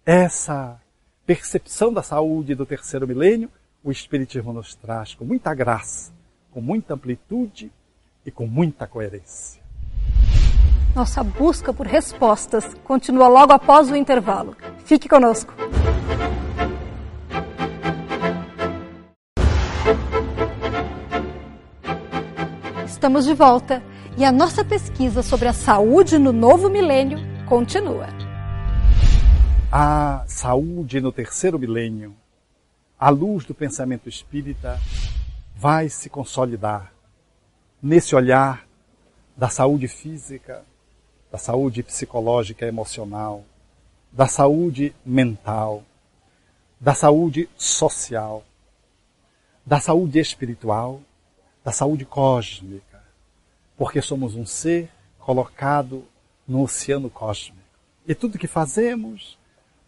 Essa 0.06 0.82
percepção 1.26 1.94
da 1.94 2.02
saúde 2.02 2.56
do 2.56 2.66
terceiro 2.66 3.08
milênio, 3.08 3.52
o 3.84 3.92
Espiritismo 3.92 4.52
nos 4.52 4.74
traz 4.74 5.14
com 5.14 5.24
muita 5.24 5.54
graça, 5.54 6.12
com 6.50 6.60
muita 6.60 6.96
amplitude 6.96 7.72
e 8.26 8.32
com 8.32 8.48
muita 8.48 8.88
coerência. 8.88 9.59
Nossa 11.00 11.24
busca 11.24 11.72
por 11.72 11.88
respostas 11.88 12.74
continua 12.84 13.30
logo 13.30 13.54
após 13.54 13.90
o 13.90 13.96
intervalo. 13.96 14.54
Fique 14.84 15.08
conosco. 15.08 15.54
Estamos 22.86 23.24
de 23.24 23.34
volta 23.34 23.82
e 24.18 24.26
a 24.26 24.32
nossa 24.34 24.66
pesquisa 24.66 25.24
sobre 25.24 25.48
a 25.48 25.54
saúde 25.54 26.18
no 26.18 26.34
novo 26.34 26.68
milênio 26.68 27.18
continua. 27.48 28.08
A 29.72 30.26
saúde 30.28 31.00
no 31.00 31.14
terceiro 31.14 31.58
milênio, 31.58 32.14
à 33.00 33.10
luz 33.10 33.46
do 33.46 33.56
pensamento 33.56 34.10
espírita, 34.10 34.78
vai 35.56 35.88
se 35.88 36.10
consolidar 36.10 36.92
nesse 37.82 38.14
olhar 38.14 38.68
da 39.38 39.48
saúde 39.48 39.88
física, 39.88 40.68
da 41.32 41.38
saúde 41.38 41.84
psicológica 41.84 42.66
e 42.66 42.70
emocional, 42.70 43.44
da 44.12 44.28
saúde 44.28 44.94
mental, 45.06 45.84
da 46.80 46.94
saúde 46.94 47.50
social, 47.58 48.44
da 49.66 49.80
saúde 49.80 50.20
espiritual, 50.20 51.02
da 51.64 51.72
saúde 51.72 52.06
cósmica 52.06 52.90
porque 53.80 54.02
somos 54.02 54.36
um 54.36 54.46
ser 54.46 54.90
colocado 55.18 56.04
no 56.46 56.64
oceano 56.64 57.10
cósmico. 57.10 57.64
E 58.06 58.14
tudo 58.14 58.38
que 58.38 58.46
fazemos, 58.46 59.38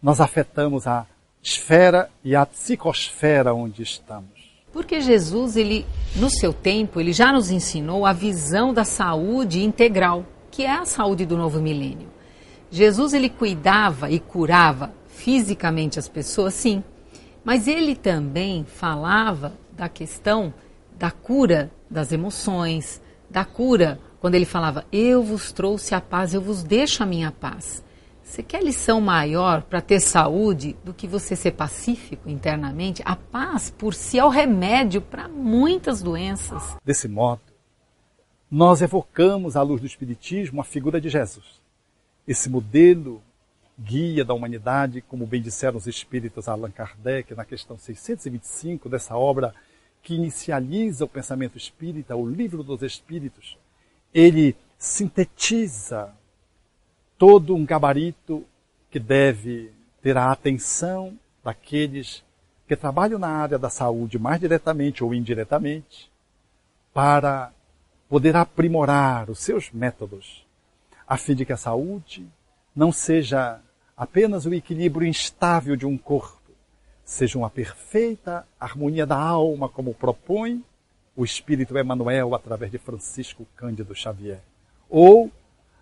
nós 0.02 0.18
afetamos 0.18 0.86
a 0.86 1.06
esfera 1.42 2.08
e 2.24 2.34
a 2.34 2.46
psicosfera 2.46 3.52
onde 3.52 3.82
estamos. 3.82 4.50
Porque 4.72 5.02
Jesus, 5.02 5.56
ele, 5.56 5.84
no 6.16 6.30
seu 6.30 6.54
tempo, 6.54 6.98
ele 6.98 7.12
já 7.12 7.30
nos 7.30 7.50
ensinou 7.50 8.06
a 8.06 8.14
visão 8.14 8.72
da 8.72 8.82
saúde 8.82 9.62
integral, 9.62 10.24
que 10.52 10.64
é 10.64 10.70
a 10.70 10.84
saúde 10.84 11.24
do 11.24 11.36
novo 11.36 11.60
milênio. 11.60 12.08
Jesus, 12.70 13.14
ele 13.14 13.30
cuidava 13.30 14.10
e 14.10 14.20
curava 14.20 14.92
fisicamente 15.08 15.98
as 15.98 16.08
pessoas, 16.08 16.54
sim, 16.54 16.84
mas 17.42 17.66
ele 17.66 17.96
também 17.96 18.64
falava 18.64 19.54
da 19.72 19.88
questão 19.88 20.52
da 20.96 21.10
cura 21.10 21.70
das 21.90 22.12
emoções, 22.12 23.02
da 23.28 23.44
cura, 23.44 23.98
quando 24.20 24.34
ele 24.34 24.44
falava: 24.44 24.84
Eu 24.92 25.22
vos 25.22 25.50
trouxe 25.52 25.94
a 25.94 26.00
paz, 26.00 26.34
eu 26.34 26.40
vos 26.40 26.62
deixo 26.62 27.02
a 27.02 27.06
minha 27.06 27.32
paz. 27.32 27.82
Você 28.22 28.42
quer 28.42 28.62
lição 28.62 29.00
maior 29.00 29.62
para 29.62 29.80
ter 29.80 30.00
saúde 30.00 30.76
do 30.84 30.94
que 30.94 31.06
você 31.06 31.34
ser 31.34 31.52
pacífico 31.52 32.30
internamente? 32.30 33.02
A 33.04 33.16
paz 33.16 33.70
por 33.76 33.94
si 33.94 34.18
é 34.18 34.24
o 34.24 34.28
remédio 34.28 35.02
para 35.02 35.28
muitas 35.28 36.00
doenças. 36.00 36.76
Desse 36.84 37.08
modo, 37.08 37.42
nós 38.52 38.82
evocamos 38.82 39.56
à 39.56 39.62
luz 39.62 39.80
do 39.80 39.86
Espiritismo 39.86 40.60
a 40.60 40.64
figura 40.64 41.00
de 41.00 41.08
Jesus. 41.08 41.58
Esse 42.28 42.50
modelo 42.50 43.22
guia 43.80 44.26
da 44.26 44.34
humanidade, 44.34 45.00
como 45.00 45.26
bem 45.26 45.40
disseram 45.40 45.78
os 45.78 45.86
espíritas 45.86 46.48
Allan 46.48 46.70
Kardec 46.70 47.34
na 47.34 47.46
questão 47.46 47.78
625 47.78 48.90
dessa 48.90 49.16
obra 49.16 49.54
que 50.02 50.14
inicializa 50.14 51.06
o 51.06 51.08
pensamento 51.08 51.56
espírita, 51.56 52.14
o 52.14 52.28
Livro 52.28 52.62
dos 52.62 52.82
Espíritos. 52.82 53.56
Ele 54.12 54.54
sintetiza 54.76 56.12
todo 57.16 57.54
um 57.54 57.64
gabarito 57.64 58.44
que 58.90 59.00
deve 59.00 59.72
ter 60.02 60.18
a 60.18 60.30
atenção 60.30 61.18
daqueles 61.42 62.22
que 62.68 62.76
trabalham 62.76 63.18
na 63.18 63.28
área 63.28 63.58
da 63.58 63.70
saúde 63.70 64.18
mais 64.18 64.38
diretamente 64.38 65.02
ou 65.02 65.14
indiretamente, 65.14 66.10
para 66.92 67.50
poder 68.12 68.36
aprimorar 68.36 69.30
os 69.30 69.38
seus 69.38 69.70
métodos, 69.70 70.44
a 71.08 71.16
fim 71.16 71.34
de 71.34 71.46
que 71.46 71.52
a 71.54 71.56
saúde 71.56 72.28
não 72.76 72.92
seja 72.92 73.58
apenas 73.96 74.44
o 74.44 74.52
equilíbrio 74.52 75.08
instável 75.08 75.76
de 75.76 75.86
um 75.86 75.96
corpo, 75.96 76.52
seja 77.06 77.38
uma 77.38 77.48
perfeita 77.48 78.46
harmonia 78.60 79.06
da 79.06 79.16
alma, 79.16 79.66
como 79.66 79.94
propõe 79.94 80.62
o 81.16 81.24
Espírito 81.24 81.78
Emmanuel 81.78 82.34
através 82.34 82.70
de 82.70 82.76
Francisco 82.76 83.46
Cândido 83.56 83.94
Xavier, 83.94 84.42
ou 84.90 85.30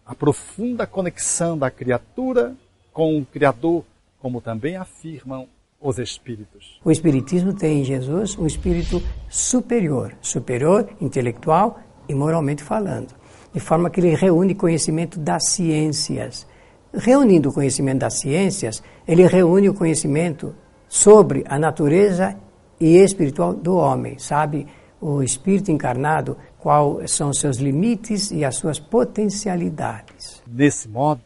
a 0.07 0.15
profunda 0.15 0.87
conexão 0.87 1.59
da 1.59 1.69
criatura 1.69 2.55
com 2.93 3.19
o 3.19 3.27
Criador, 3.27 3.85
como 4.21 4.41
também 4.41 4.77
afirmam 4.77 5.49
os 5.81 5.99
Espíritos. 5.99 6.79
O 6.85 6.93
Espiritismo 6.93 7.53
tem 7.55 7.81
em 7.81 7.85
Jesus 7.85 8.39
um 8.39 8.47
espírito 8.47 9.03
superior, 9.29 10.15
superior 10.21 10.89
intelectual 11.01 11.81
e 12.11 12.15
moralmente 12.15 12.63
falando, 12.63 13.15
de 13.55 13.61
forma 13.61 13.89
que 13.89 14.01
ele 14.01 14.15
reúne 14.15 14.55
conhecimento 14.55 15.19
das 15.19 15.49
ciências. 15.51 16.47
Reunindo 16.93 17.51
o 17.51 17.53
conhecimento 17.53 18.01
das 18.01 18.19
ciências, 18.19 18.83
ele 19.07 19.27
reúne 19.27 19.69
o 19.69 19.75
conhecimento 19.75 20.55
sobre 20.89 21.45
a 21.47 21.59
natureza 21.59 22.37
e 22.81 22.97
espiritual 22.97 23.55
do 23.55 23.77
homem, 23.77 24.19
sabe? 24.19 24.67
O 25.01 25.23
espírito 25.23 25.71
encarnado 25.71 26.37
quais 26.59 27.13
são 27.13 27.31
os 27.31 27.39
seus 27.39 27.59
limites 27.59 28.33
e 28.33 28.45
as 28.45 28.57
suas 28.57 28.81
potencialidades. 28.81 30.43
Desse 30.45 30.89
modo, 30.89 31.23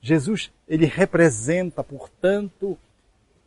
Jesus 0.00 0.50
ele 0.66 0.86
representa, 0.86 1.84
portanto, 1.84 2.78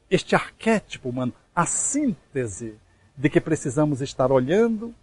este 0.09 0.35
arquétipo 0.35 1.09
humano, 1.09 1.33
a 1.55 1.65
síntese 1.65 2.75
de 3.17 3.29
que 3.29 3.41
precisamos 3.41 3.99
estar 3.99 4.31
olhando 4.31 4.93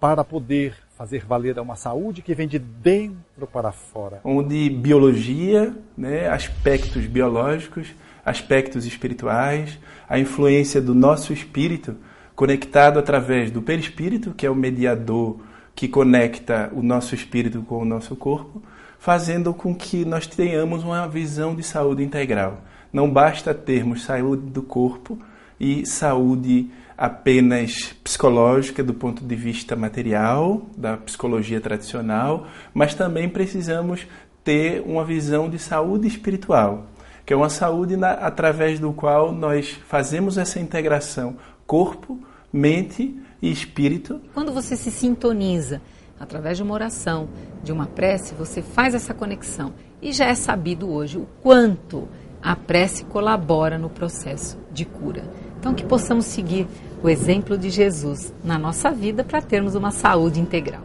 para 0.00 0.24
poder 0.24 0.74
fazer 0.98 1.24
valer 1.24 1.56
uma 1.60 1.76
saúde 1.76 2.22
que 2.22 2.34
vem 2.34 2.48
de 2.48 2.58
dentro 2.58 3.46
para 3.46 3.70
fora. 3.70 4.20
Onde 4.24 4.68
biologia, 4.68 5.72
né, 5.96 6.28
aspectos 6.28 7.06
biológicos, 7.06 7.94
aspectos 8.26 8.84
espirituais, 8.84 9.78
a 10.08 10.18
influência 10.18 10.82
do 10.82 10.96
nosso 10.96 11.32
espírito 11.32 11.94
conectado 12.34 12.98
através 12.98 13.48
do 13.48 13.62
perispírito, 13.62 14.34
que 14.34 14.44
é 14.44 14.50
o 14.50 14.56
mediador 14.56 15.38
que 15.72 15.86
conecta 15.86 16.68
o 16.74 16.82
nosso 16.82 17.14
espírito 17.14 17.62
com 17.62 17.78
o 17.78 17.84
nosso 17.84 18.16
corpo, 18.16 18.60
fazendo 18.98 19.54
com 19.54 19.72
que 19.72 20.04
nós 20.04 20.26
tenhamos 20.26 20.82
uma 20.82 21.06
visão 21.06 21.54
de 21.54 21.62
saúde 21.62 22.02
integral. 22.02 22.60
Não 22.92 23.08
basta 23.08 23.54
termos 23.54 24.02
saúde 24.02 24.50
do 24.50 24.62
corpo 24.62 25.16
e 25.60 25.86
saúde 25.86 26.68
apenas 26.98 27.94
psicológica 28.02 28.82
do 28.82 28.92
ponto 28.92 29.24
de 29.24 29.36
vista 29.36 29.76
material, 29.76 30.62
da 30.76 30.96
psicologia 30.96 31.60
tradicional, 31.60 32.48
mas 32.74 32.92
também 32.92 33.28
precisamos 33.28 34.04
ter 34.42 34.82
uma 34.84 35.04
visão 35.04 35.48
de 35.48 35.60
saúde 35.60 36.08
espiritual, 36.08 36.86
que 37.24 37.32
é 37.32 37.36
uma 37.36 37.48
saúde 37.48 37.96
na, 37.96 38.10
através 38.10 38.80
do 38.80 38.92
qual 38.92 39.30
nós 39.30 39.70
fazemos 39.86 40.36
essa 40.36 40.58
integração 40.58 41.36
corpo, 41.68 42.18
mente 42.52 43.14
e 43.40 43.48
espírito. 43.48 44.20
Quando 44.34 44.52
você 44.52 44.74
se 44.74 44.90
sintoniza 44.90 45.80
através 46.18 46.56
de 46.56 46.64
uma 46.64 46.74
oração, 46.74 47.28
de 47.62 47.70
uma 47.70 47.86
prece, 47.86 48.34
você 48.34 48.60
faz 48.60 48.94
essa 48.94 49.14
conexão. 49.14 49.72
E 50.02 50.12
já 50.12 50.26
é 50.26 50.34
sabido 50.34 50.90
hoje 50.90 51.18
o 51.18 51.28
quanto 51.42 52.08
a 52.42 52.56
prece 52.56 53.04
colabora 53.04 53.78
no 53.78 53.90
processo 53.90 54.58
de 54.72 54.84
cura. 54.84 55.22
Então, 55.58 55.74
que 55.74 55.84
possamos 55.84 56.24
seguir 56.24 56.66
o 57.02 57.08
exemplo 57.08 57.56
de 57.56 57.70
Jesus 57.70 58.34
na 58.42 58.58
nossa 58.58 58.90
vida 58.90 59.22
para 59.22 59.40
termos 59.40 59.74
uma 59.74 59.90
saúde 59.90 60.40
integral. 60.40 60.82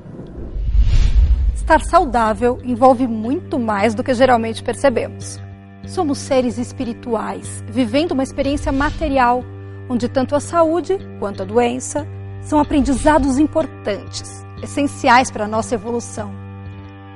Estar 1.55 1.81
saudável 1.81 2.59
envolve 2.63 3.07
muito 3.07 3.57
mais 3.57 3.95
do 3.95 4.03
que 4.03 4.13
geralmente 4.13 4.61
percebemos. 4.61 5.41
Somos 5.87 6.17
seres 6.17 6.57
espirituais, 6.57 7.63
vivendo 7.67 8.11
uma 8.11 8.23
experiência 8.23 8.71
material, 8.71 9.43
onde 9.89 10.07
tanto 10.07 10.35
a 10.35 10.39
saúde 10.39 10.97
quanto 11.19 11.41
a 11.41 11.45
doença 11.45 12.07
são 12.41 12.59
aprendizados 12.59 13.39
importantes, 13.39 14.45
essenciais 14.61 15.31
para 15.31 15.45
a 15.45 15.47
nossa 15.47 15.75
evolução. 15.75 16.33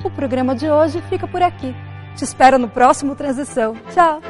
O 0.04 0.10
programa 0.10 0.56
de 0.56 0.70
hoje 0.70 1.02
fica 1.10 1.28
por 1.28 1.42
aqui. 1.42 1.76
Te 2.16 2.24
espero 2.24 2.58
no 2.58 2.70
próximo 2.70 3.16
Transição. 3.16 3.76
Tchau! 3.92 4.22